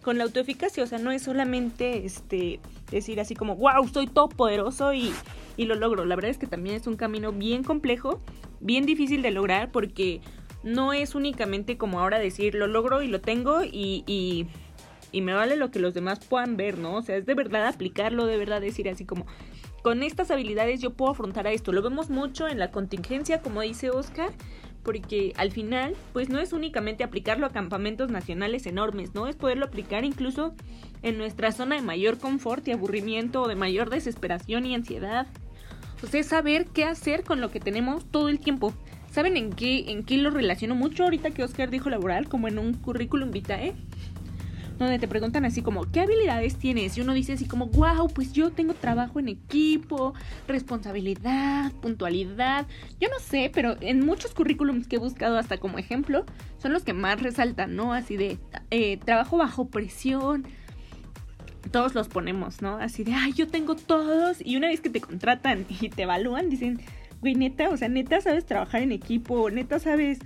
con 0.04 0.20
la 0.20 0.26
autoeficacia, 0.26 0.84
o 0.84 0.88
sea, 0.88 1.00
no 1.00 1.10
es 1.10 1.24
solamente 1.24 2.06
este 2.06 2.60
decir 2.92 3.20
así 3.20 3.34
como, 3.34 3.56
wow, 3.56 3.88
soy 3.88 4.06
todo 4.06 4.30
poderoso 4.30 4.94
y, 4.94 5.12
y, 5.58 5.66
lo 5.66 5.74
logro. 5.74 6.06
La 6.06 6.16
verdad 6.16 6.30
es 6.30 6.38
que 6.38 6.46
también 6.46 6.76
es 6.76 6.86
un 6.86 6.96
camino 6.96 7.32
bien 7.32 7.64
complejo, 7.64 8.22
bien 8.60 8.86
difícil 8.86 9.24
de 9.24 9.32
lograr 9.32 9.72
porque 9.72 10.22
no 10.66 10.92
es 10.92 11.16
únicamente 11.16 11.78
como 11.78 12.02
ahora 12.02 12.20
decir, 12.20 12.56
lo 12.56 12.68
logro 12.68 13.02
y 13.02 13.08
lo 13.08 13.22
tengo 13.22 13.64
y, 13.64 14.04
y, 14.08 14.48
y 15.12 15.22
me 15.22 15.34
vale 15.34 15.56
lo 15.56 15.72
que 15.72 15.80
los 15.80 15.94
demás 15.94 16.20
puedan 16.26 16.58
ver, 16.58 16.80
¿no? 16.80 16.96
O 16.96 17.02
sea, 17.04 17.16
es 17.16 17.26
de 17.26 17.36
verdad 17.36 17.68
aplicarlo, 17.68 18.26
de 18.26 18.38
verdad 18.38 18.60
decir 18.60 18.90
así 18.90 19.06
como, 19.06 19.28
con 19.84 20.02
estas 20.02 20.32
habilidades 20.32 20.82
yo 20.82 20.94
puedo 20.94 21.12
afrontar 21.12 21.46
a 21.46 21.52
esto. 21.52 21.72
Lo 21.72 21.84
vemos 21.84 22.10
mucho 22.10 22.48
en 22.48 22.58
la 22.58 22.72
contingencia, 22.72 23.42
como 23.42 23.62
dice 23.62 23.92
Oscar, 23.92 24.32
porque 24.82 25.34
al 25.38 25.52
final, 25.52 25.96
pues 26.14 26.30
no 26.30 26.40
es 26.40 26.52
únicamente 26.52 27.04
aplicarlo 27.04 27.46
a 27.46 27.52
campamentos 27.52 28.10
nacionales 28.10 28.66
enormes, 28.66 29.14
¿no? 29.14 29.28
Es 29.28 29.36
poderlo 29.36 29.66
aplicar 29.66 30.04
incluso 30.04 30.56
en 31.04 31.20
nuestra 31.20 31.52
zona 31.52 31.76
de 31.76 31.84
mayor 31.84 32.18
confort 32.18 32.68
y 32.68 32.72
aburrimiento 32.72 33.44
o 33.44 33.48
de 33.48 33.56
mayor 33.56 33.92
desesperación 33.92 34.66
y 34.66 34.74
ansiedad. 34.74 35.28
O 36.04 36.08
sea, 36.08 36.20
es 36.20 36.28
saber 36.28 36.66
qué 36.68 36.86
hacer 36.86 37.24
con 37.24 37.40
lo 37.40 37.52
que 37.52 37.60
tenemos 37.60 38.06
todo 38.10 38.30
el 38.30 38.40
tiempo. 38.40 38.74
¿Saben 39.16 39.38
en 39.38 39.54
qué, 39.54 39.92
en 39.92 40.04
qué 40.04 40.18
lo 40.18 40.30
relaciono 40.30 40.76
mucho 40.76 41.06
ahorita 41.06 41.32
que 41.32 41.42
Oscar 41.42 41.70
dijo 41.70 41.90
laboral? 41.90 42.28
Como 42.28 42.50
en 42.50 42.60
un 42.60 42.74
currículum 42.74 43.32
vitae. 43.32 43.74
Donde 44.78 45.00
te 45.00 45.08
preguntan 45.08 45.46
así 45.46 45.62
como, 45.62 45.90
¿qué 45.90 46.02
habilidades 46.02 46.58
tienes? 46.58 46.98
Y 46.98 47.02
uno 47.02 47.14
dice 47.14 47.32
así 47.32 47.48
como, 47.48 47.68
wow, 47.68 48.10
pues 48.14 48.34
yo 48.34 48.52
tengo 48.52 48.74
trabajo 48.74 49.22
en 49.22 49.30
equipo, 49.30 50.14
responsabilidad, 50.50 51.72
puntualidad. 51.82 52.68
Yo 53.00 53.08
no 53.08 53.18
sé, 53.22 53.50
pero 53.54 53.78
en 53.80 54.06
muchos 54.06 54.34
currículums 54.34 54.86
que 54.86 54.98
he 54.98 55.00
buscado 55.00 55.38
hasta 55.38 55.60
como 55.60 55.78
ejemplo, 55.78 56.26
son 56.58 56.74
los 56.74 56.84
que 56.84 56.92
más 56.92 57.22
resaltan, 57.22 57.78
¿no? 57.78 57.94
Así 57.94 58.18
de, 58.18 58.38
eh, 58.70 58.98
trabajo 58.98 59.38
bajo 59.38 59.70
presión. 59.70 60.46
Todos 61.72 61.96
los 61.96 62.10
ponemos, 62.10 62.62
¿no? 62.62 62.76
Así 62.80 63.06
de, 63.06 63.14
ay, 63.14 63.32
yo 63.32 63.48
tengo 63.48 63.78
todos. 63.78 64.46
Y 64.46 64.58
una 64.58 64.68
vez 64.68 64.82
que 64.82 64.90
te 64.90 65.00
contratan 65.00 65.66
y 65.70 65.88
te 65.88 66.04
evalúan, 66.04 66.50
dicen, 66.50 66.82
güey, 67.22 67.36
neta, 67.36 67.70
o 67.70 67.78
sea, 67.78 67.90
neta 67.90 68.22
sabes 68.22 68.46
trabajar 68.46 68.82
en 68.82 68.92
equipo, 68.92 69.50
neta 69.50 69.80
sabes 69.80 70.20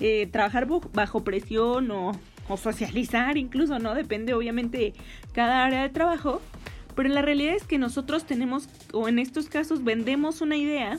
eh, 0.00 0.26
trabajar 0.30 0.66
bajo 0.92 1.24
presión 1.24 1.90
o 1.90 2.12
o 2.48 2.56
socializar 2.56 3.36
incluso, 3.36 3.78
¿no? 3.78 3.94
Depende 3.94 4.34
obviamente 4.34 4.94
cada 5.32 5.64
área 5.64 5.82
de 5.82 5.88
trabajo. 5.88 6.40
Pero 6.94 7.10
la 7.10 7.22
realidad 7.22 7.54
es 7.54 7.64
que 7.64 7.78
nosotros 7.78 8.24
tenemos, 8.24 8.68
o 8.92 9.08
en 9.08 9.18
estos 9.18 9.48
casos 9.48 9.84
vendemos 9.84 10.40
una 10.40 10.56
idea 10.56 10.98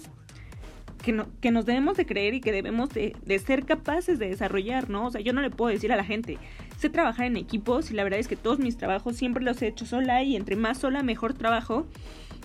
que, 1.04 1.12
no, 1.12 1.28
que 1.42 1.50
nos 1.50 1.66
debemos 1.66 1.98
de 1.98 2.06
creer 2.06 2.36
y 2.36 2.42
que 2.42 2.52
debemos 2.52 2.90
de, 2.90 3.16
de, 3.26 3.40
ser 3.40 3.66
capaces 3.66 4.20
de 4.20 4.30
desarrollar, 4.30 4.90
¿no? 4.90 5.08
O 5.08 5.12
sea, 5.12 5.22
yo 5.22 5.34
no 5.34 5.42
le 5.42 5.50
puedo 5.50 5.72
decir 5.72 5.92
a 5.92 5.96
la 5.96 6.04
gente, 6.04 6.38
sé 6.78 6.90
trabajar 6.90 7.26
en 7.26 7.38
equipos 7.38 7.92
y 7.92 7.94
la 7.94 8.04
verdad 8.04 8.20
es 8.20 8.28
que 8.28 8.36
todos 8.36 8.60
mis 8.60 8.78
trabajos 8.78 9.16
siempre 9.16 9.44
los 9.44 9.62
he 9.62 9.68
hecho 9.68 9.86
sola 9.86 10.24
y 10.24 10.36
entre 10.36 10.56
más 10.56 10.78
sola 10.78 11.04
mejor 11.04 11.34
trabajo 11.34 11.86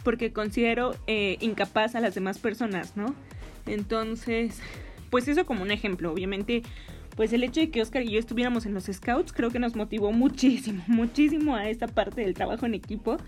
porque 0.02 0.32
considero 0.32 0.96
eh, 1.06 1.36
incapaz 1.40 1.94
a 1.94 2.00
las 2.00 2.14
demás 2.14 2.38
personas, 2.38 2.96
¿no? 2.96 3.14
Entonces, 3.66 4.60
pues 5.10 5.28
eso 5.28 5.46
como 5.46 5.62
un 5.62 5.70
ejemplo, 5.70 6.10
obviamente 6.10 6.62
pues 7.16 7.32
el 7.34 7.44
hecho 7.44 7.60
de 7.60 7.70
que 7.70 7.82
Oscar 7.82 8.02
y 8.02 8.12
yo 8.12 8.18
estuviéramos 8.18 8.64
en 8.64 8.74
los 8.74 8.84
Scouts 8.84 9.32
creo 9.32 9.50
que 9.50 9.58
nos 9.58 9.76
motivó 9.76 10.12
muchísimo, 10.12 10.82
muchísimo 10.88 11.54
a 11.54 11.68
esta 11.68 11.86
parte 11.86 12.22
del 12.22 12.34
trabajo 12.34 12.66
en 12.66 12.74
equipo, 12.74 13.18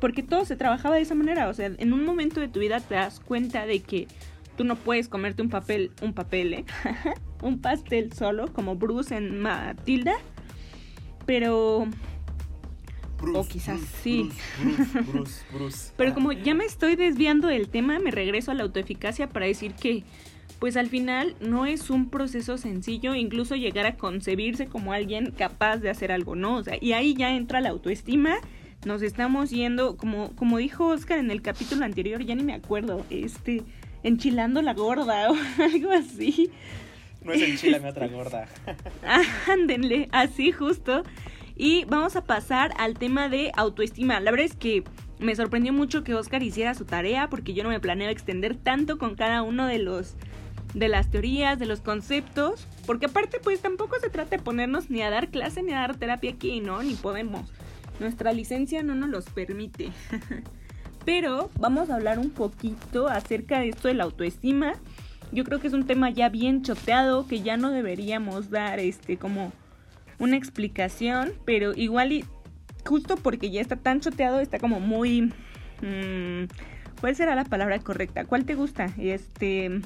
porque 0.00 0.22
todo 0.22 0.44
se 0.44 0.56
trabajaba 0.56 0.96
de 0.96 1.02
esa 1.02 1.14
manera, 1.14 1.48
o 1.48 1.54
sea, 1.54 1.72
en 1.76 1.92
un 1.92 2.04
momento 2.04 2.40
de 2.40 2.48
tu 2.48 2.60
vida 2.60 2.80
te 2.80 2.94
das 2.94 3.20
cuenta 3.20 3.66
de 3.66 3.80
que 3.80 4.06
tú 4.56 4.64
no 4.64 4.76
puedes 4.76 5.08
comerte 5.08 5.42
un 5.42 5.50
papel, 5.50 5.90
un 6.02 6.12
papel, 6.12 6.54
¿eh? 6.54 6.64
un 7.42 7.60
pastel 7.60 8.12
solo, 8.12 8.52
como 8.52 8.76
Bruce 8.76 9.16
en 9.16 9.40
Matilda, 9.40 10.14
pero... 11.26 11.86
Bruce, 13.20 13.38
o 13.38 13.48
quizás 13.48 13.78
Bruce, 13.78 14.02
sí. 14.02 14.30
Bruce, 15.52 15.92
pero 15.96 16.12
como 16.14 16.32
ya 16.32 16.54
me 16.54 16.64
estoy 16.64 16.96
desviando 16.96 17.48
del 17.48 17.68
tema, 17.68 17.98
me 17.98 18.10
regreso 18.10 18.50
a 18.50 18.54
la 18.54 18.62
autoeficacia 18.62 19.28
para 19.28 19.46
decir 19.46 19.72
que 19.74 20.04
pues 20.58 20.76
al 20.76 20.88
final 20.88 21.34
no 21.40 21.66
es 21.66 21.90
un 21.90 22.08
proceso 22.08 22.56
sencillo 22.56 23.14
incluso 23.14 23.56
llegar 23.56 23.86
a 23.86 23.96
concebirse 23.96 24.66
como 24.66 24.92
alguien 24.92 25.32
capaz 25.36 25.78
de 25.78 25.90
hacer 25.90 26.12
algo, 26.12 26.34
¿no? 26.34 26.56
O 26.56 26.64
sea, 26.64 26.78
y 26.80 26.92
ahí 26.92 27.14
ya 27.14 27.34
entra 27.34 27.60
la 27.60 27.70
autoestima, 27.70 28.36
nos 28.84 29.02
estamos 29.02 29.50
yendo, 29.50 29.96
como, 29.96 30.34
como 30.36 30.58
dijo 30.58 30.86
Oscar 30.86 31.18
en 31.18 31.30
el 31.30 31.42
capítulo 31.42 31.84
anterior, 31.84 32.24
ya 32.24 32.34
ni 32.34 32.42
me 32.42 32.54
acuerdo, 32.54 33.04
este, 33.10 33.62
enchilando 34.02 34.62
la 34.62 34.74
gorda 34.74 35.30
o 35.30 35.36
algo 35.62 35.90
así. 35.92 36.50
No 37.26 37.32
es 37.32 37.42
enchilame 37.42 37.88
otra 37.90 38.06
gorda. 38.06 38.48
Ándenle, 39.48 40.08
así 40.12 40.52
justo. 40.52 41.02
Y 41.56 41.84
vamos 41.86 42.16
a 42.16 42.24
pasar 42.24 42.72
al 42.78 42.94
tema 42.94 43.28
de 43.28 43.50
autoestima. 43.56 44.20
La 44.20 44.30
verdad 44.30 44.46
es 44.46 44.56
que 44.56 44.84
me 45.18 45.34
sorprendió 45.34 45.72
mucho 45.72 46.04
que 46.04 46.14
Oscar 46.14 46.42
hiciera 46.42 46.74
su 46.74 46.84
tarea 46.84 47.28
porque 47.28 47.54
yo 47.54 47.62
no 47.62 47.70
me 47.70 47.80
planeo 47.80 48.10
extender 48.10 48.56
tanto 48.56 48.98
con 48.98 49.14
cada 49.16 49.42
uno 49.42 49.66
de 49.66 49.78
los 49.78 50.14
de 50.74 50.88
las 50.88 51.10
teorías, 51.10 51.58
de 51.58 51.64
los 51.64 51.80
conceptos, 51.80 52.66
porque 52.84 53.06
aparte 53.06 53.40
pues 53.42 53.60
tampoco 53.60 53.98
se 53.98 54.10
trata 54.10 54.36
de 54.36 54.42
ponernos 54.42 54.90
ni 54.90 55.00
a 55.00 55.08
dar 55.08 55.28
clase 55.28 55.62
ni 55.62 55.72
a 55.72 55.80
dar 55.80 55.96
terapia 55.96 56.32
aquí, 56.32 56.60
¿no? 56.60 56.82
Ni 56.82 56.94
podemos. 56.94 57.50
Nuestra 57.98 58.32
licencia 58.32 58.82
no 58.82 58.94
nos 58.94 59.08
los 59.08 59.24
permite. 59.24 59.90
Pero 61.06 61.50
vamos 61.58 61.88
a 61.88 61.94
hablar 61.94 62.18
un 62.18 62.30
poquito 62.30 63.08
acerca 63.08 63.60
de 63.60 63.70
esto 63.70 63.88
de 63.88 63.94
la 63.94 64.04
autoestima. 64.04 64.74
Yo 65.32 65.44
creo 65.44 65.60
que 65.60 65.66
es 65.66 65.72
un 65.72 65.86
tema 65.86 66.10
ya 66.10 66.28
bien 66.28 66.62
choteado 66.62 67.26
que 67.26 67.42
ya 67.42 67.56
no 67.56 67.70
deberíamos 67.70 68.50
dar 68.50 68.78
este 68.78 69.16
como 69.16 69.52
una 70.18 70.36
explicación, 70.36 71.32
pero 71.44 71.74
igual 71.74 72.12
y 72.12 72.24
justo 72.84 73.16
porque 73.16 73.50
ya 73.50 73.60
está 73.60 73.76
tan 73.76 74.00
choteado, 74.00 74.40
está 74.40 74.58
como 74.58 74.80
muy 74.80 75.32
mmm, 75.82 76.44
¿Cuál 77.00 77.14
será 77.14 77.34
la 77.34 77.44
palabra 77.44 77.78
correcta? 77.78 78.24
¿Cuál 78.24 78.44
te 78.44 78.54
gusta? 78.54 78.90
Este 78.98 79.80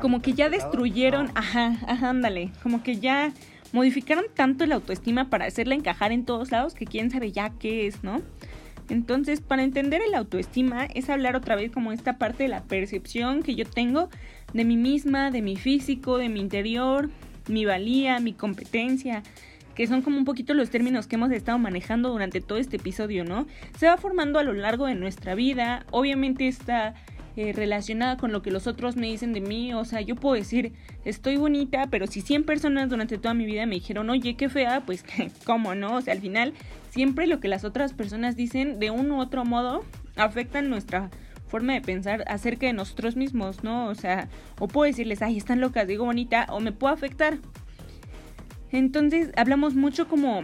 como 0.00 0.20
que 0.20 0.32
ya 0.32 0.48
destruyeron, 0.48 1.30
ajá, 1.36 1.76
ajá, 1.86 2.10
ándale, 2.10 2.50
como 2.64 2.82
que 2.82 2.96
ya 2.96 3.32
modificaron 3.72 4.24
tanto 4.34 4.66
la 4.66 4.74
autoestima 4.74 5.30
para 5.30 5.44
hacerla 5.44 5.76
encajar 5.76 6.10
en 6.10 6.24
todos 6.24 6.50
lados 6.50 6.74
que 6.74 6.84
quién 6.84 7.10
sabe 7.10 7.30
ya 7.30 7.50
qué 7.50 7.86
es, 7.86 8.02
¿no? 8.02 8.20
Entonces, 8.88 9.40
para 9.40 9.62
entender 9.62 10.02
el 10.06 10.14
autoestima 10.14 10.84
es 10.84 11.08
hablar 11.08 11.36
otra 11.36 11.56
vez 11.56 11.70
como 11.70 11.92
esta 11.92 12.18
parte 12.18 12.44
de 12.44 12.48
la 12.48 12.62
percepción 12.62 13.42
que 13.42 13.54
yo 13.54 13.64
tengo 13.64 14.10
de 14.52 14.64
mí 14.64 14.76
misma, 14.76 15.30
de 15.30 15.42
mi 15.42 15.56
físico, 15.56 16.18
de 16.18 16.28
mi 16.28 16.40
interior, 16.40 17.10
mi 17.48 17.64
valía, 17.64 18.20
mi 18.20 18.32
competencia, 18.32 19.22
que 19.74 19.86
son 19.86 20.02
como 20.02 20.18
un 20.18 20.24
poquito 20.24 20.54
los 20.54 20.70
términos 20.70 21.06
que 21.06 21.16
hemos 21.16 21.32
estado 21.32 21.58
manejando 21.58 22.10
durante 22.10 22.40
todo 22.40 22.58
este 22.58 22.76
episodio, 22.76 23.24
¿no? 23.24 23.46
Se 23.78 23.86
va 23.86 23.96
formando 23.96 24.38
a 24.38 24.44
lo 24.44 24.52
largo 24.52 24.86
de 24.86 24.94
nuestra 24.94 25.34
vida, 25.34 25.84
obviamente 25.90 26.46
está 26.46 26.94
eh, 27.36 27.52
relacionada 27.52 28.16
con 28.16 28.30
lo 28.30 28.42
que 28.42 28.50
los 28.50 28.66
otros 28.66 28.96
me 28.96 29.08
dicen 29.08 29.32
de 29.32 29.40
mí, 29.40 29.74
o 29.74 29.84
sea, 29.84 30.00
yo 30.00 30.14
puedo 30.14 30.36
decir, 30.36 30.72
estoy 31.04 31.36
bonita, 31.36 31.88
pero 31.90 32.06
si 32.06 32.20
100 32.20 32.44
personas 32.44 32.88
durante 32.88 33.18
toda 33.18 33.34
mi 33.34 33.44
vida 33.44 33.66
me 33.66 33.74
dijeron, 33.74 34.08
oye, 34.08 34.36
qué 34.36 34.48
fea, 34.48 34.84
pues, 34.86 35.04
¿cómo 35.44 35.74
no? 35.74 35.96
O 35.96 36.00
sea, 36.00 36.14
al 36.14 36.20
final, 36.20 36.54
siempre 36.90 37.26
lo 37.26 37.40
que 37.40 37.48
las 37.48 37.64
otras 37.64 37.92
personas 37.92 38.36
dicen, 38.36 38.78
de 38.78 38.90
un 38.90 39.10
u 39.10 39.20
otro 39.20 39.44
modo, 39.44 39.84
afectan 40.16 40.70
nuestra 40.70 41.10
forma 41.48 41.72
de 41.72 41.80
pensar 41.80 42.24
acerca 42.28 42.66
de 42.66 42.72
nosotros 42.72 43.16
mismos, 43.16 43.64
¿no? 43.64 43.86
O 43.88 43.94
sea, 43.94 44.28
o 44.58 44.68
puedo 44.68 44.90
decirles, 44.90 45.20
ay, 45.22 45.36
están 45.36 45.60
locas, 45.60 45.86
digo 45.88 46.04
bonita, 46.04 46.46
o 46.50 46.60
me 46.60 46.72
puedo 46.72 46.94
afectar. 46.94 47.38
Entonces, 48.70 49.30
hablamos 49.36 49.74
mucho 49.74 50.08
como 50.08 50.42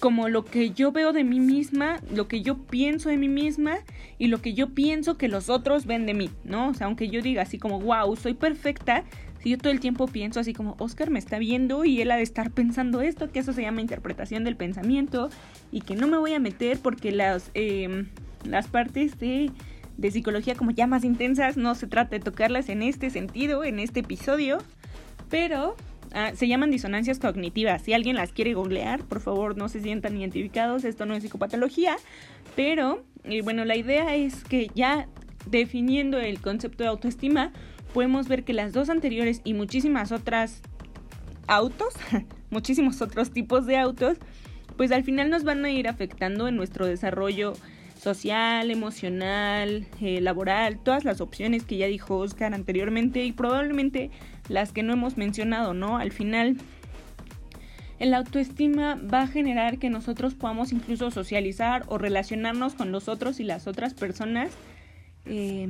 como 0.00 0.28
lo 0.28 0.44
que 0.44 0.70
yo 0.70 0.92
veo 0.92 1.12
de 1.12 1.24
mí 1.24 1.40
misma, 1.40 2.00
lo 2.12 2.28
que 2.28 2.42
yo 2.42 2.58
pienso 2.58 3.08
de 3.08 3.16
mí 3.16 3.28
misma 3.28 3.78
y 4.18 4.28
lo 4.28 4.42
que 4.42 4.54
yo 4.54 4.70
pienso 4.74 5.16
que 5.16 5.28
los 5.28 5.48
otros 5.48 5.86
ven 5.86 6.06
de 6.06 6.14
mí, 6.14 6.30
¿no? 6.44 6.68
O 6.68 6.74
sea, 6.74 6.86
aunque 6.86 7.08
yo 7.08 7.22
diga 7.22 7.42
así 7.42 7.58
como, 7.58 7.80
wow, 7.80 8.14
soy 8.16 8.34
perfecta, 8.34 9.04
si 9.42 9.50
yo 9.50 9.58
todo 9.58 9.72
el 9.72 9.80
tiempo 9.80 10.06
pienso 10.06 10.40
así 10.40 10.52
como, 10.52 10.76
Oscar 10.78 11.10
me 11.10 11.18
está 11.18 11.38
viendo 11.38 11.84
y 11.84 12.00
él 12.00 12.10
ha 12.10 12.16
de 12.16 12.22
estar 12.22 12.50
pensando 12.50 13.00
esto, 13.00 13.30
que 13.30 13.38
eso 13.38 13.52
se 13.52 13.62
llama 13.62 13.80
interpretación 13.80 14.44
del 14.44 14.56
pensamiento 14.56 15.30
y 15.72 15.80
que 15.80 15.96
no 15.96 16.08
me 16.08 16.18
voy 16.18 16.34
a 16.34 16.40
meter 16.40 16.78
porque 16.78 17.12
las, 17.12 17.50
em, 17.54 18.08
las 18.44 18.68
partes 18.68 19.18
de 19.18 19.50
de 19.96 20.10
psicología 20.10 20.54
como 20.54 20.70
ya 20.70 20.86
más 20.86 21.04
intensas, 21.04 21.56
no 21.56 21.74
se 21.74 21.86
trata 21.86 22.10
de 22.10 22.20
tocarlas 22.20 22.68
en 22.68 22.82
este 22.82 23.10
sentido, 23.10 23.64
en 23.64 23.78
este 23.78 24.00
episodio, 24.00 24.58
pero 25.30 25.76
ah, 26.16 26.32
se 26.34 26.48
llaman 26.48 26.70
disonancias 26.70 27.18
cognitivas. 27.18 27.82
Si 27.82 27.92
alguien 27.92 28.16
las 28.16 28.32
quiere 28.32 28.54
googlear, 28.54 29.04
por 29.04 29.20
favor 29.20 29.56
no 29.56 29.68
se 29.68 29.80
sientan 29.80 30.16
identificados, 30.16 30.84
esto 30.84 31.06
no 31.06 31.14
es 31.14 31.22
psicopatología, 31.22 31.96
pero 32.56 33.04
eh, 33.24 33.42
bueno, 33.42 33.64
la 33.64 33.76
idea 33.76 34.16
es 34.16 34.42
que 34.44 34.70
ya 34.74 35.08
definiendo 35.48 36.18
el 36.18 36.40
concepto 36.40 36.82
de 36.82 36.88
autoestima, 36.88 37.52
podemos 37.94 38.28
ver 38.28 38.44
que 38.44 38.52
las 38.52 38.72
dos 38.72 38.90
anteriores 38.90 39.40
y 39.44 39.54
muchísimas 39.54 40.12
otras 40.12 40.62
autos, 41.46 41.94
muchísimos 42.50 43.00
otros 43.02 43.30
tipos 43.30 43.66
de 43.66 43.78
autos, 43.78 44.18
pues 44.76 44.92
al 44.92 45.04
final 45.04 45.30
nos 45.30 45.44
van 45.44 45.64
a 45.64 45.70
ir 45.70 45.88
afectando 45.88 46.48
en 46.48 46.56
nuestro 46.56 46.86
desarrollo 46.86 47.54
social, 47.98 48.70
emocional, 48.70 49.86
eh, 50.00 50.20
laboral, 50.20 50.78
todas 50.78 51.04
las 51.04 51.20
opciones 51.20 51.64
que 51.64 51.78
ya 51.78 51.86
dijo 51.86 52.18
Oscar 52.18 52.54
anteriormente 52.54 53.24
y 53.24 53.32
probablemente 53.32 54.10
las 54.48 54.72
que 54.72 54.82
no 54.82 54.92
hemos 54.92 55.16
mencionado, 55.16 55.74
¿no? 55.74 55.98
Al 55.98 56.12
final, 56.12 56.56
el 57.98 58.14
autoestima 58.14 58.94
va 58.96 59.22
a 59.22 59.26
generar 59.26 59.78
que 59.78 59.90
nosotros 59.90 60.34
podamos 60.34 60.72
incluso 60.72 61.10
socializar 61.10 61.84
o 61.88 61.98
relacionarnos 61.98 62.74
con 62.74 62.92
los 62.92 63.08
otros 63.08 63.40
y 63.40 63.44
las 63.44 63.66
otras 63.66 63.94
personas 63.94 64.50
eh, 65.24 65.68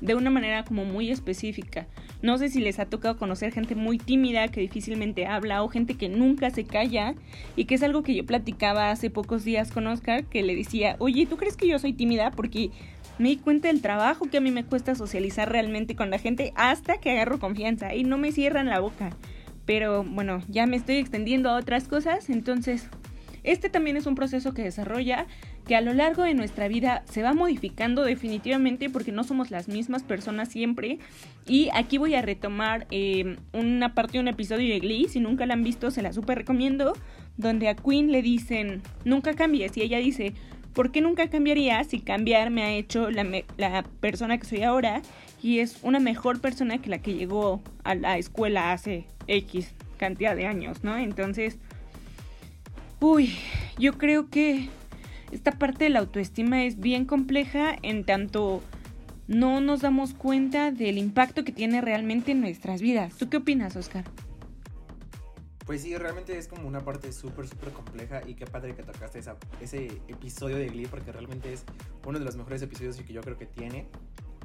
de 0.00 0.14
una 0.14 0.30
manera 0.30 0.64
como 0.64 0.84
muy 0.84 1.10
específica. 1.10 1.86
No 2.22 2.38
sé 2.38 2.48
si 2.48 2.60
les 2.60 2.78
ha 2.78 2.86
tocado 2.86 3.18
conocer 3.18 3.52
gente 3.52 3.74
muy 3.74 3.98
tímida 3.98 4.48
que 4.48 4.60
difícilmente 4.60 5.26
habla 5.26 5.62
o 5.62 5.68
gente 5.68 5.94
que 5.94 6.08
nunca 6.08 6.50
se 6.50 6.64
calla 6.64 7.14
y 7.54 7.66
que 7.66 7.74
es 7.74 7.82
algo 7.82 8.02
que 8.02 8.14
yo 8.14 8.24
platicaba 8.24 8.90
hace 8.90 9.10
pocos 9.10 9.44
días 9.44 9.70
con 9.70 9.86
Oscar 9.86 10.24
que 10.24 10.42
le 10.42 10.56
decía, 10.56 10.96
oye, 10.98 11.26
¿tú 11.26 11.36
crees 11.36 11.56
que 11.56 11.68
yo 11.68 11.78
soy 11.78 11.92
tímida? 11.92 12.30
Porque 12.30 12.70
me 13.20 13.28
di 13.28 13.36
cuenta 13.36 13.68
del 13.68 13.82
trabajo 13.82 14.30
que 14.30 14.38
a 14.38 14.40
mí 14.40 14.50
me 14.50 14.64
cuesta 14.64 14.94
socializar 14.94 15.52
realmente 15.52 15.94
con 15.94 16.08
la 16.08 16.18
gente 16.18 16.54
hasta 16.56 16.98
que 16.98 17.10
agarro 17.10 17.38
confianza 17.38 17.94
y 17.94 18.02
no 18.02 18.16
me 18.16 18.32
cierran 18.32 18.66
la 18.66 18.80
boca. 18.80 19.10
Pero 19.66 20.02
bueno, 20.04 20.42
ya 20.48 20.64
me 20.66 20.76
estoy 20.76 20.96
extendiendo 20.96 21.50
a 21.50 21.56
otras 21.56 21.86
cosas, 21.86 22.30
entonces 22.30 22.88
este 23.42 23.68
también 23.68 23.98
es 23.98 24.06
un 24.06 24.14
proceso 24.14 24.54
que 24.54 24.62
desarrolla 24.62 25.26
que 25.66 25.76
a 25.76 25.82
lo 25.82 25.92
largo 25.92 26.22
de 26.22 26.32
nuestra 26.32 26.66
vida 26.66 27.02
se 27.10 27.22
va 27.22 27.34
modificando 27.34 28.04
definitivamente 28.04 28.88
porque 28.88 29.12
no 29.12 29.22
somos 29.22 29.50
las 29.50 29.68
mismas 29.68 30.02
personas 30.02 30.48
siempre. 30.48 30.98
Y 31.46 31.68
aquí 31.74 31.98
voy 31.98 32.14
a 32.14 32.22
retomar 32.22 32.86
eh, 32.90 33.36
una 33.52 33.94
parte 33.94 34.14
de 34.14 34.20
un 34.20 34.28
episodio 34.28 34.72
de 34.72 34.80
Glee, 34.80 35.08
si 35.08 35.20
nunca 35.20 35.44
la 35.44 35.54
han 35.54 35.62
visto 35.62 35.90
se 35.90 36.00
la 36.00 36.14
super 36.14 36.38
recomiendo, 36.38 36.94
donde 37.36 37.68
a 37.68 37.76
Queen 37.76 38.12
le 38.12 38.22
dicen, 38.22 38.82
nunca 39.04 39.34
cambies, 39.34 39.76
y 39.76 39.82
ella 39.82 39.98
dice, 39.98 40.32
¿por 40.74 40.92
qué 40.92 41.00
nunca 41.00 41.28
cambiaría 41.28 41.82
si 41.84 42.00
cambiar 42.00 42.50
me 42.50 42.62
ha 42.62 42.72
hecho 42.72 43.10
la, 43.10 43.84
persona 44.00 44.38
que 44.38 44.46
soy 44.46 44.62
ahora? 44.62 45.02
Y 45.42 45.60
es 45.60 45.78
una 45.82 46.00
mejor 46.00 46.40
persona 46.40 46.78
que 46.78 46.90
la 46.90 46.98
que 46.98 47.14
llegó 47.14 47.62
a 47.84 47.94
la 47.94 48.18
escuela 48.18 48.72
hace 48.72 49.06
X 49.26 49.72
cantidad 49.96 50.34
de 50.36 50.46
años, 50.46 50.82
¿no? 50.82 50.96
Entonces 50.96 51.58
Uy, 53.02 53.32
yo 53.78 53.96
creo 53.96 54.28
que 54.28 54.68
esta 55.32 55.52
parte 55.52 55.84
de 55.84 55.90
la 55.90 56.00
autoestima 56.00 56.64
es 56.64 56.78
bien 56.78 57.06
compleja 57.06 57.74
en 57.80 58.04
tanto 58.04 58.62
no 59.26 59.62
nos 59.62 59.80
damos 59.80 60.12
cuenta 60.12 60.70
del 60.70 60.98
impacto 60.98 61.42
que 61.42 61.52
tiene 61.52 61.80
realmente 61.80 62.32
en 62.32 62.42
nuestras 62.42 62.82
vidas. 62.82 63.16
¿Tú 63.16 63.30
qué 63.30 63.38
opinas, 63.38 63.74
Oscar? 63.74 64.04
Pues 65.70 65.82
sí, 65.82 65.96
realmente 65.96 66.36
es 66.36 66.48
como 66.48 66.66
una 66.66 66.80
parte 66.80 67.12
súper, 67.12 67.46
súper 67.46 67.70
compleja 67.70 68.22
y 68.26 68.34
qué 68.34 68.44
padre 68.44 68.74
que 68.74 68.82
tocaste 68.82 69.20
ese 69.60 69.86
episodio 70.08 70.56
de 70.56 70.66
Glee 70.66 70.88
porque 70.90 71.12
realmente 71.12 71.52
es 71.52 71.62
uno 72.04 72.18
de 72.18 72.24
los 72.24 72.34
mejores 72.34 72.60
episodios 72.60 72.96
que 72.96 73.12
yo 73.12 73.20
creo 73.20 73.38
que 73.38 73.46
tiene 73.46 73.86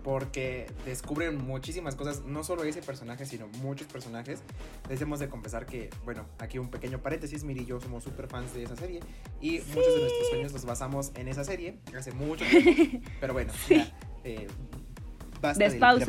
porque 0.04 0.68
descubren 0.86 1.44
muchísimas 1.44 1.96
cosas, 1.96 2.26
no 2.26 2.44
solo 2.44 2.64
ese 2.64 2.84
personaje, 2.84 3.26
sino 3.26 3.48
muchos 3.64 3.88
personajes. 3.88 4.44
Les 4.88 5.02
hemos 5.02 5.20
de 5.20 5.28
confesar 5.28 5.66
que, 5.66 5.90
bueno, 6.04 6.28
aquí 6.38 6.60
un 6.60 6.70
pequeño 6.70 7.02
paréntesis, 7.02 7.44
Miri 7.44 7.62
y 7.62 7.66
yo 7.66 7.80
somos 7.82 8.04
súper 8.04 8.28
fans 8.28 8.54
de 8.54 8.62
esa 8.62 8.76
serie 8.76 9.00
y 9.42 9.62
muchos 9.74 9.96
de 9.96 10.02
nuestros 10.02 10.30
sueños 10.30 10.54
los 10.54 10.64
basamos 10.64 11.12
en 11.16 11.28
esa 11.28 11.44
serie 11.44 11.80
hace 11.98 12.12
mucho 12.12 12.46
tiempo, 12.46 13.00
pero 13.20 13.34
bueno, 13.34 13.52
ya, 13.68 13.92
eh, 14.24 14.46
basta 15.42 15.68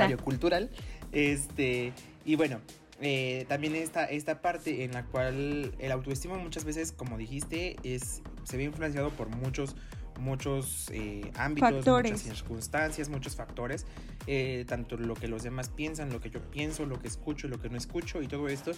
del 0.09 0.19
cultural. 0.19 0.71
Este, 1.11 1.95
y 2.27 2.35
bueno, 2.35 2.61
eh, 3.01 3.45
también 3.49 3.75
esta, 3.75 4.05
esta 4.05 4.41
parte 4.41 4.85
en 4.85 4.93
la 4.93 5.05
cual 5.05 5.75
el 5.79 5.93
autoestima 5.93 6.37
muchas 6.39 6.65
veces, 6.65 6.93
como 6.93 7.19
dijiste, 7.19 7.77
es, 7.83 8.23
se 8.45 8.57
ve 8.57 8.65
influenciado 8.65 9.11
por 9.11 9.29
muchos 9.29 9.77
muchos 10.19 10.91
eh, 10.93 11.31
ámbitos, 11.37 11.87
muchas 11.87 12.21
circunstancias, 12.21 13.09
muchos 13.09 13.37
factores, 13.37 13.85
eh, 14.27 14.65
tanto 14.67 14.97
lo 14.97 15.15
que 15.15 15.29
los 15.29 15.43
demás 15.43 15.69
piensan, 15.69 16.11
lo 16.11 16.21
que 16.21 16.31
yo 16.31 16.41
pienso, 16.41 16.87
lo 16.87 16.99
que 16.99 17.09
escucho, 17.09 17.49
lo 17.49 17.61
que 17.61 17.69
no 17.69 17.77
escucho 17.77 18.23
y 18.23 18.27
todo 18.27 18.49
esto. 18.49 18.73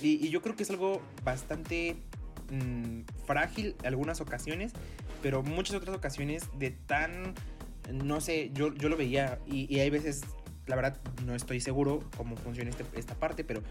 Y, 0.00 0.28
yo 0.28 0.42
creo 0.42 0.56
que 0.56 0.62
es 0.62 0.70
algo 0.70 1.02
bastante 1.24 1.96
mm, 2.50 3.00
frágil 3.26 3.76
en 3.80 3.86
algunas 3.86 4.20
ocasiones, 4.20 4.72
pero 5.22 5.42
muchas 5.42 5.76
otras 5.76 5.96
ocasiones 5.96 6.48
de 6.58 6.70
tan, 6.70 7.34
no 7.92 8.20
sé, 8.20 8.50
yo, 8.54 8.74
yo 8.74 8.88
lo 8.88 8.96
veía 8.96 9.40
y, 9.46 9.72
y 9.74 9.80
hay 9.80 9.90
veces 9.90 10.22
la 10.66 10.76
verdad 10.76 10.98
no 11.24 11.34
estoy 11.34 11.60
seguro 11.60 12.02
cómo 12.16 12.36
funciona 12.36 12.70
este, 12.70 12.84
esta 12.98 13.14
parte, 13.14 13.44
pero 13.44 13.62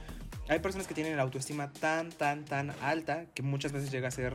hay 0.48 0.60
personas 0.60 0.88
que 0.88 0.94
tienen 0.94 1.16
la 1.18 1.24
autoestima 1.24 1.72
tan, 1.72 2.10
tan, 2.10 2.46
tan 2.46 2.72
alta 2.82 3.26
que 3.34 3.42
muchas 3.42 3.72
veces 3.72 3.92
llega 3.92 4.10
a 4.10 4.12
ser 4.12 4.34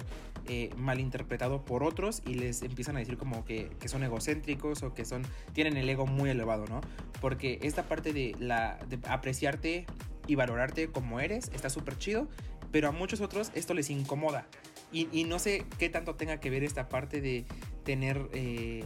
eh, 0.49 0.71
malinterpretado 0.77 1.64
por 1.64 1.83
otros 1.83 2.23
y 2.27 2.35
les 2.35 2.62
empiezan 2.62 2.97
a 2.97 3.01
decir 3.01 3.18
como 3.18 3.44
que, 3.44 3.71
que, 3.79 3.88
son 3.88 4.03
egocéntricos 4.03 4.83
o 4.83 4.94
que 4.94 5.05
son, 5.05 5.23
tienen 5.53 5.77
el 5.77 5.88
ego 5.88 6.07
muy 6.07 6.31
elevado, 6.31 6.64
¿no? 6.66 6.81
Porque 7.21 7.59
esta 7.62 7.85
parte 7.85 8.12
de, 8.12 8.35
la, 8.38 8.79
de 8.88 8.99
apreciarte 9.09 9.87
y 10.27 10.35
valorarte 10.35 10.88
como 10.88 11.21
eres 11.21 11.51
está 11.53 11.71
súper 11.71 11.99
chido, 11.99 12.29
pero 12.73 12.88
a 12.88 12.92
muchos 12.92 13.21
otros 13.21 13.51
esto 13.55 13.75
les 13.75 13.90
incomoda. 13.90 14.47
Y, 14.90 15.09
y, 15.12 15.25
no 15.25 15.38
sé 15.38 15.66
qué 15.79 15.90
tanto 15.90 16.14
tenga 16.14 16.40
que 16.40 16.49
ver 16.49 16.64
esta 16.64 16.88
parte 16.88 17.21
de 17.21 17.44
tener... 17.85 18.29
Eh, 18.33 18.85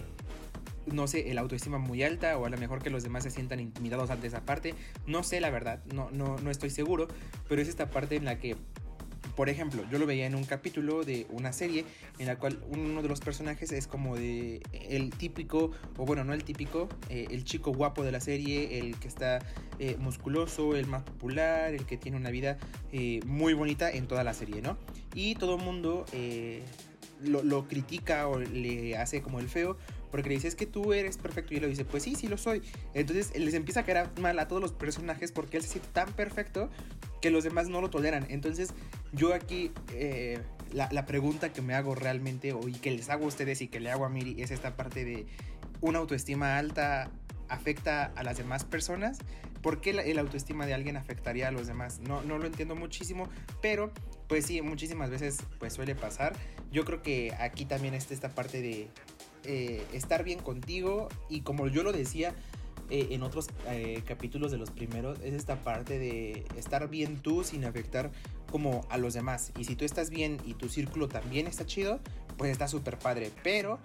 no 0.87 1.07
sé, 1.07 1.31
el 1.31 1.39
autoestima 1.39 1.79
muy 1.79 2.03
alta 2.03 2.37
o 2.39 2.47
a 2.47 2.51
lo 2.51 2.59
mejor 2.59 2.83
que 2.83 2.91
los 2.91 3.03
demás 3.03 3.25
se 3.25 3.31
sientan 3.31 3.61
intimidados 3.61 4.11
ante 4.11 4.27
esa 4.27 4.45
parte. 4.45 4.75
No 5.07 5.23
sé 5.23 5.41
la 5.41 5.51
verdad, 5.51 5.83
no, 5.93 6.11
no, 6.11 6.37
no 6.39 6.51
estoy 6.51 6.71
seguro, 6.71 7.09
pero 7.49 7.63
es 7.63 7.69
esta 7.69 7.91
parte 7.91 8.17
en 8.17 8.25
la 8.25 8.39
que 8.39 8.57
por 9.37 9.49
ejemplo, 9.49 9.85
yo 9.91 9.99
lo 9.99 10.07
veía 10.07 10.27
en 10.27 10.35
un 10.35 10.45
capítulo 10.45 11.05
de 11.05 11.27
una 11.31 11.53
serie 11.53 11.85
en 12.19 12.27
la 12.27 12.37
cual 12.37 12.59
uno 12.69 13.03
de 13.03 13.09
los 13.09 13.21
personajes 13.21 13.73
es 13.73 13.87
como 13.87 14.17
de 14.17 14.61
el 14.73 15.11
típico, 15.11 15.71
o 15.97 16.05
bueno, 16.05 16.23
no 16.25 16.35
el 16.35 16.45
típico, 16.45 16.89
eh, 17.09 17.29
el 17.31 17.45
chico 17.45 17.73
guapo 17.73 18.03
de 18.03 18.13
la 18.13 18.21
serie, 18.21 18.79
el 18.79 18.99
que 18.99 19.09
está 19.09 19.39
eh, 19.79 19.97
musculoso, 19.99 20.77
el 20.77 20.87
más 20.87 21.03
popular, 21.03 21.73
el 21.73 21.87
que 21.87 21.97
tiene 21.97 22.19
una 22.19 22.31
vida 22.31 22.59
eh, 22.93 23.21
muy 23.25 23.55
bonita 23.55 23.91
en 23.91 24.07
toda 24.07 24.23
la 24.23 24.35
serie, 24.35 24.61
¿no? 24.61 24.77
Y 25.15 25.35
todo 25.37 25.57
el 25.57 25.63
mundo 25.63 26.05
lo, 27.23 27.43
lo, 27.43 27.69
critica 27.69 28.29
o 28.29 28.39
le 28.39 28.97
hace 28.97 29.23
como 29.23 29.39
el 29.39 29.49
feo 29.49 29.79
porque 30.13 30.29
le 30.29 30.37
dice, 30.37 30.47
es 30.47 30.55
que 30.55 30.67
tú 30.67 30.93
eres 30.93 31.17
perfecto, 31.17 31.55
y 31.55 31.57
él 31.57 31.63
le 31.63 31.69
dice, 31.69 31.85
pues 31.85 32.05
sí, 32.05 32.15
sí 32.15 32.29
lo 32.29 32.39
soy. 32.39 32.63
Entonces 32.95 33.37
les 33.37 33.55
empieza 33.55 33.81
a 33.81 33.85
caer 33.85 34.11
mal 34.21 34.39
a 34.39 34.47
todos 34.47 34.63
los 34.63 34.73
personajes 34.73 35.33
porque 35.33 35.57
él 35.57 35.65
se 35.65 35.71
siente 35.71 35.89
tan 35.93 36.13
perfecto 36.13 36.71
que 37.21 37.31
los 37.31 37.43
demás 37.43 37.69
no 37.69 37.81
lo 37.81 37.91
toleran. 37.91 38.27
Entonces 38.29 38.75
yo 39.13 39.35
aquí 39.35 39.73
eh, 39.95 40.39
la, 40.71 40.89
la, 40.93 41.07
pregunta 41.07 41.53
que 41.53 41.63
me 41.63 41.75
hago 41.75 41.95
realmente, 41.95 42.53
o 42.53 42.69
y 42.69 42.75
que 42.75 42.91
les 42.91 43.09
hago 43.09 43.25
a 43.25 43.29
ustedes 43.29 43.63
y 43.63 43.69
que 43.69 43.81
le 43.81 43.91
hago 43.91 44.05
a 44.05 44.09
Miri, 44.09 44.41
es 44.43 44.51
esta 44.51 44.77
parte 44.77 45.05
de 45.05 45.27
una 45.81 45.99
autoestima 45.99 46.59
alta 46.59 47.11
afecta 47.49 48.13
a 48.17 48.23
las 48.23 48.37
demás 48.39 48.65
personas. 48.65 49.19
¿Por 49.63 49.81
qué 49.81 49.91
el 49.91 50.19
autoestima 50.19 50.67
de 50.67 50.75
alguien 50.75 50.97
afectaría 50.97 51.49
a 51.49 51.51
los 51.53 51.69
demás? 51.69 52.01
No, 52.01 52.23
no 52.23 52.39
lo 52.39 52.47
entiendo 52.47 52.75
muchísimo, 52.75 53.29
pero 53.61 53.93
pues 54.27 54.47
sí, 54.47 54.61
muchísimas 54.61 55.11
veces 55.11 55.39
pues 55.59 55.75
suele 55.75 55.95
pasar. 55.95 56.33
Yo 56.73 56.85
creo 56.85 57.03
que 57.03 57.33
aquí 57.39 57.65
también 57.65 57.95
está 57.95 58.15
esta 58.15 58.31
parte 58.31 58.61
de 58.61 58.89
eh, 59.45 59.85
estar 59.93 60.25
bien 60.25 60.39
contigo 60.39 61.09
y 61.29 61.41
como 61.41 61.67
yo 61.69 61.83
lo 61.83 61.93
decía 61.93 62.35
eh, 62.91 63.09
en 63.11 63.23
otros 63.23 63.49
eh, 63.69 64.03
capítulos 64.07 64.53
de 64.53 64.59
los 64.59 64.71
primeros, 64.71 65.19
es 65.21 65.35
esta 65.35 65.57
parte 65.63 65.99
de 65.99 66.45
estar 66.57 66.89
bien 66.89 67.17
tú 67.17 67.43
sin 67.43 67.65
afectar 67.65 68.13
como 68.51 68.83
a 68.91 68.99
los 68.99 69.15
demás. 69.15 69.53
Y 69.59 69.65
si 69.65 69.77
tú 69.77 69.85
estás 69.85 70.11
bien 70.11 70.39
y 70.45 70.55
tu 70.55 70.69
círculo 70.69 71.09
también 71.09 71.47
está 71.47 71.67
chido, 71.67 72.01
pues 72.37 72.51
está 72.51 72.69
súper 72.69 72.99
padre. 72.99 73.31
Pero 73.43 73.79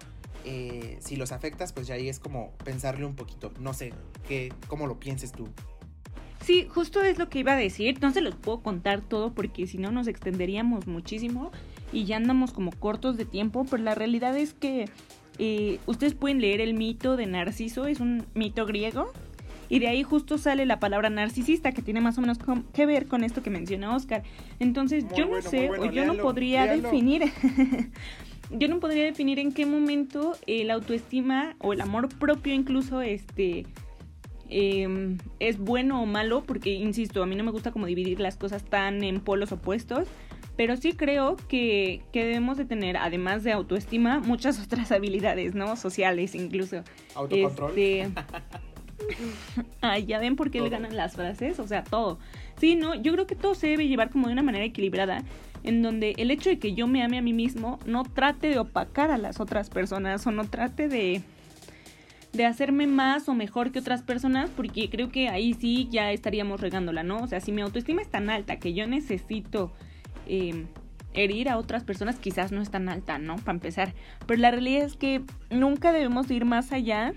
si 1.00 1.16
los 1.16 1.30
afectas, 1.32 1.74
pues 1.74 1.86
ya 1.86 1.96
ahí 1.96 2.08
es 2.08 2.18
como 2.18 2.52
pensarle 2.64 3.04
un 3.04 3.14
poquito. 3.14 3.52
No 3.60 3.74
sé, 3.74 3.92
¿qué, 4.26 4.50
¿cómo 4.66 4.86
lo 4.86 4.98
pienses 4.98 5.30
tú? 5.30 5.46
Sí, 6.42 6.66
justo 6.70 7.02
es 7.02 7.18
lo 7.18 7.28
que 7.28 7.40
iba 7.40 7.52
a 7.52 7.56
decir. 7.56 8.00
No 8.00 8.12
se 8.12 8.20
los 8.20 8.34
puedo 8.34 8.60
contar 8.60 9.02
todo 9.02 9.34
porque 9.34 9.66
si 9.66 9.78
no 9.78 9.90
nos 9.90 10.06
extenderíamos 10.06 10.86
muchísimo 10.86 11.50
y 11.92 12.04
ya 12.04 12.16
andamos 12.16 12.52
como 12.52 12.70
cortos 12.70 13.16
de 13.16 13.24
tiempo, 13.24 13.66
pero 13.68 13.82
la 13.82 13.94
realidad 13.94 14.36
es 14.36 14.54
que 14.54 14.88
eh, 15.38 15.78
ustedes 15.86 16.14
pueden 16.14 16.40
leer 16.40 16.60
el 16.60 16.74
mito 16.74 17.16
de 17.16 17.26
Narciso, 17.26 17.86
es 17.86 18.00
un 18.00 18.24
mito 18.34 18.66
griego, 18.66 19.12
y 19.68 19.80
de 19.80 19.88
ahí 19.88 20.02
justo 20.02 20.38
sale 20.38 20.64
la 20.66 20.80
palabra 20.80 21.10
narcisista, 21.10 21.72
que 21.72 21.82
tiene 21.82 22.00
más 22.00 22.16
o 22.16 22.22
menos 22.22 22.38
que 22.72 22.86
ver 22.86 23.06
con 23.06 23.22
esto 23.22 23.42
que 23.42 23.50
menciona 23.50 23.94
Oscar. 23.94 24.22
Entonces, 24.60 25.04
yo 25.14 25.26
no 25.26 25.42
sé, 25.42 25.70
o 25.70 25.90
yo 25.90 26.06
no 26.06 26.14
podría 26.14 26.66
definir 26.66 27.24
yo 28.50 28.68
no 28.68 28.80
podría 28.80 29.04
definir 29.04 29.38
en 29.38 29.52
qué 29.52 29.66
momento 29.66 30.36
el 30.46 30.70
autoestima 30.70 31.54
o 31.58 31.72
el 31.72 31.80
amor 31.80 32.08
propio 32.08 32.54
incluso 32.54 33.02
este 33.02 33.66
em, 34.48 35.18
es 35.38 35.58
bueno 35.58 36.02
o 36.02 36.06
malo, 36.06 36.44
porque 36.46 36.70
insisto, 36.70 37.22
a 37.22 37.26
mí 37.26 37.36
no 37.36 37.44
me 37.44 37.50
gusta 37.50 37.72
como 37.72 37.86
dividir 37.86 38.20
las 38.20 38.36
cosas 38.36 38.64
tan 38.64 39.04
en 39.04 39.20
polos 39.20 39.52
opuestos, 39.52 40.08
pero 40.58 40.76
sí 40.76 40.92
creo 40.94 41.36
que, 41.36 42.02
que 42.12 42.24
debemos 42.24 42.58
de 42.58 42.64
tener, 42.64 42.96
además 42.96 43.44
de 43.44 43.52
autoestima, 43.52 44.18
muchas 44.18 44.60
otras 44.64 44.90
habilidades, 44.90 45.54
¿no? 45.54 45.76
Sociales 45.76 46.34
incluso. 46.34 46.82
Autocontrol. 47.14 47.70
Este... 47.78 48.10
Ay, 49.80 50.06
ya 50.06 50.18
ven 50.18 50.34
por 50.34 50.50
qué 50.50 50.60
le 50.60 50.68
ganan 50.68 50.96
las 50.96 51.14
frases, 51.14 51.60
o 51.60 51.68
sea, 51.68 51.84
todo. 51.84 52.18
Sí, 52.58 52.74
no, 52.74 52.96
yo 52.96 53.12
creo 53.12 53.28
que 53.28 53.36
todo 53.36 53.54
se 53.54 53.68
debe 53.68 53.86
llevar 53.86 54.10
como 54.10 54.26
de 54.26 54.32
una 54.32 54.42
manera 54.42 54.64
equilibrada 54.64 55.22
en 55.62 55.80
donde 55.80 56.14
el 56.18 56.32
hecho 56.32 56.50
de 56.50 56.58
que 56.58 56.74
yo 56.74 56.88
me 56.88 57.04
ame 57.04 57.18
a 57.18 57.22
mí 57.22 57.32
mismo 57.32 57.78
no 57.86 58.02
trate 58.02 58.48
de 58.48 58.58
opacar 58.58 59.12
a 59.12 59.18
las 59.18 59.38
otras 59.38 59.70
personas 59.70 60.26
o 60.26 60.32
no 60.32 60.44
trate 60.44 60.88
de 60.88 61.22
de 62.32 62.44
hacerme 62.44 62.88
más 62.88 63.28
o 63.28 63.34
mejor 63.34 63.70
que 63.70 63.78
otras 63.78 64.02
personas, 64.02 64.50
porque 64.50 64.90
creo 64.90 65.08
que 65.08 65.28
ahí 65.28 65.54
sí 65.54 65.88
ya 65.90 66.12
estaríamos 66.12 66.60
regándola, 66.60 67.02
¿no? 67.02 67.22
O 67.22 67.26
sea, 67.26 67.40
si 67.40 67.52
mi 67.52 67.62
autoestima 67.62 68.02
es 68.02 68.08
tan 68.08 68.28
alta 68.28 68.58
que 68.58 68.74
yo 68.74 68.86
necesito 68.86 69.72
herir 71.14 71.48
a 71.48 71.58
otras 71.58 71.84
personas, 71.84 72.16
quizás 72.16 72.52
no 72.52 72.60
es 72.62 72.70
tan 72.70 72.88
alta, 72.88 73.18
¿no? 73.18 73.36
Para 73.36 73.52
empezar. 73.52 73.94
Pero 74.26 74.40
la 74.40 74.50
realidad 74.50 74.84
es 74.84 74.96
que 74.96 75.22
nunca 75.50 75.92
debemos 75.92 76.30
ir 76.30 76.44
más 76.44 76.72
allá 76.72 77.14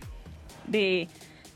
de, 0.67 1.08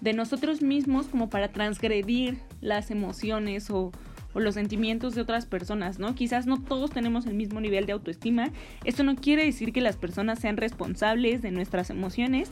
de 0.02 0.14
nosotros 0.14 0.62
mismos 0.62 1.08
como 1.08 1.30
para 1.30 1.50
transgredir 1.50 2.40
las 2.62 2.92
emociones 2.92 3.70
o, 3.70 3.92
o 4.34 4.40
los 4.40 4.56
sentimientos 4.56 5.16
de 5.16 5.22
otras 5.22 5.46
personas, 5.46 5.98
¿no? 5.98 6.14
Quizás 6.14 6.46
no 6.46 6.62
todos 6.62 6.92
tenemos 6.92 7.26
el 7.26 7.34
mismo 7.34 7.62
nivel 7.62 7.86
de 7.86 7.94
autoestima. 7.94 8.52
Esto 8.84 9.04
no 9.04 9.16
quiere 9.16 9.46
decir 9.46 9.72
que 9.72 9.82
las 9.82 9.96
personas 9.96 10.40
sean 10.40 10.58
responsables 10.58 11.42
de 11.42 11.52
nuestras 11.52 11.90
emociones. 11.90 12.52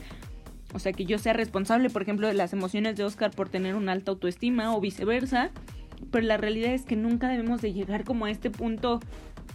O 0.73 0.79
sea, 0.79 0.93
que 0.93 1.05
yo 1.05 1.19
sea 1.19 1.33
responsable, 1.33 1.89
por 1.89 2.01
ejemplo, 2.01 2.27
de 2.27 2.33
las 2.33 2.53
emociones 2.53 2.95
de 2.95 3.03
Oscar 3.03 3.31
por 3.31 3.49
tener 3.49 3.75
una 3.75 3.91
alta 3.91 4.11
autoestima 4.11 4.75
o 4.75 4.81
viceversa. 4.81 5.51
Pero 6.11 6.25
la 6.25 6.37
realidad 6.37 6.73
es 6.73 6.83
que 6.83 6.95
nunca 6.95 7.29
debemos 7.29 7.61
de 7.61 7.73
llegar 7.73 8.03
como 8.03 8.25
a 8.25 8.31
este 8.31 8.49
punto 8.49 8.99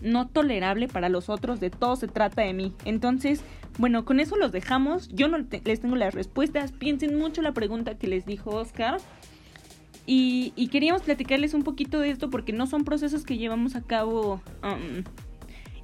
no 0.01 0.29
tolerable 0.29 0.89
para 0.89 1.09
los 1.09 1.29
otros, 1.29 1.61
de 1.61 1.71
todo 1.71 1.97
se 1.97 2.09
trata 2.09 2.43
de 2.43 2.53
mí. 2.53 2.73
Entonces, 2.85 3.43
bueno, 3.79 4.05
con 4.05 4.21
eso 4.21 4.37
los 4.37 4.53
dejamos. 4.53 5.09
Yo 5.09 5.29
no 5.29 5.39
les 5.39 5.81
tengo 5.81 5.97
las 5.97 6.15
respuestas. 6.15 6.73
Piensen 6.73 7.19
mucho 7.19 7.43
la 7.43 7.53
pregunta 7.53 7.97
que 7.97 8.07
les 8.07 8.27
dijo 8.27 8.51
Oscar. 8.51 8.99
Y, 10.11 10.69
queríamos 10.73 11.03
platicarles 11.03 11.53
un 11.53 11.65
poquito 11.65 12.01
de 12.01 12.09
esto 12.09 12.31
porque 12.31 12.55
no 12.55 12.67
son 12.67 12.85
procesos 12.85 13.25
que 13.25 13.37
llevamos 13.37 13.77
a 13.77 13.83
cabo 13.83 14.41
um, 14.63 15.05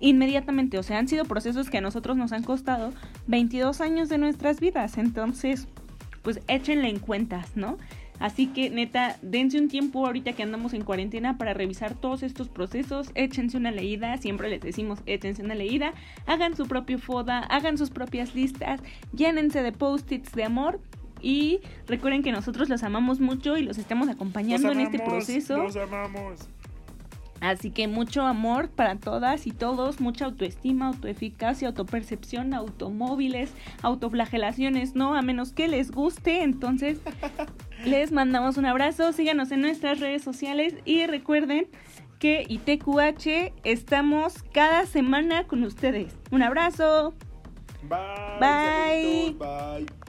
inmediatamente. 0.00 0.79
O 0.79 0.83
sea, 0.83 0.98
han 0.98 1.09
sido 1.09 1.27
procesos 1.27 1.68
que 1.68 1.77
a 1.77 1.83
nosotros 1.83 2.16
nos 2.16 2.33
han 2.33 2.42
costado 2.42 2.90
22 3.27 3.83
años 3.83 4.09
de 4.09 4.16
nuestras 4.16 4.61
vidas. 4.61 4.96
Entonces, 4.96 5.68
pues 6.22 6.40
échenle 6.48 6.88
en 6.88 7.00
cuentas, 7.00 7.55
¿no? 7.55 7.77
Así 8.25 8.47
que 8.47 8.71
neta, 8.71 9.19
dense 9.21 9.61
un 9.61 9.69
tiempo 9.69 10.07
ahorita 10.07 10.33
que 10.33 10.43
andamos 10.43 10.73
en 10.73 10.83
cuarentena 10.83 11.37
para 11.37 11.53
revisar 11.53 11.93
todos 11.93 12.23
estos 12.23 12.49
procesos, 12.49 13.11
échense 13.15 13.59
una 13.59 13.71
leída, 13.71 14.17
siempre 14.17 14.49
les 14.49 14.63
decimos 14.63 15.01
échense 15.05 15.43
una 15.43 15.55
leída, 15.55 15.93
hagan 16.25 16.57
su 16.57 16.67
propio 16.67 16.99
FODA, 16.99 17.41
hagan 17.41 17.77
sus 17.77 17.91
propias 17.91 18.35
listas, 18.35 18.81
llénense 19.13 19.63
de 19.63 19.73
post-its 19.73 20.33
de 20.33 20.43
amor 20.45 20.81
y 21.21 21.61
recuerden 21.87 22.23
que 22.23 22.33
nosotros 22.33 22.71
los 22.71 22.83
amamos 22.83 23.21
mucho 23.21 23.59
y 23.59 23.63
los 23.63 23.77
estamos 23.77 24.09
acompañando 24.09 24.73
en 24.73 24.81
este 24.81 25.01
proceso. 25.01 25.59
Los 25.59 25.77
amamos. 25.77 26.49
Así 27.41 27.71
que 27.71 27.89
mucho 27.89 28.23
amor 28.23 28.71
para 28.71 28.97
todas 28.97 29.47
y 29.47 29.51
todos, 29.51 30.01
mucha 30.01 30.25
autoestima, 30.25 30.87
autoeficacia, 30.87 31.69
autopercepción, 31.69 32.55
automóviles, 32.55 33.53
autoflagelaciones, 33.83 34.95
¿no? 34.95 35.15
A 35.15 35.21
menos 35.21 35.53
que 35.53 35.69
les 35.69 35.91
guste, 35.91 36.43
entonces 36.43 37.01
les 37.87 38.12
mandamos 38.12 38.57
un 38.57 38.66
abrazo, 38.66 39.12
síganos 39.12 39.51
en 39.51 39.61
nuestras 39.61 40.01
redes 40.01 40.23
sociales 40.23 40.75
y 40.85 41.07
recuerden 41.07 41.66
que 42.18 42.44
ITQH 42.49 43.53
estamos 43.64 44.42
cada 44.53 44.87
semana 44.87 45.44
con 45.44 45.62
ustedes. 45.62 46.14
Un 46.31 46.42
abrazo. 46.42 47.14
Bye. 47.88 48.38
Bye. 48.40 49.37
Bye. 49.38 50.04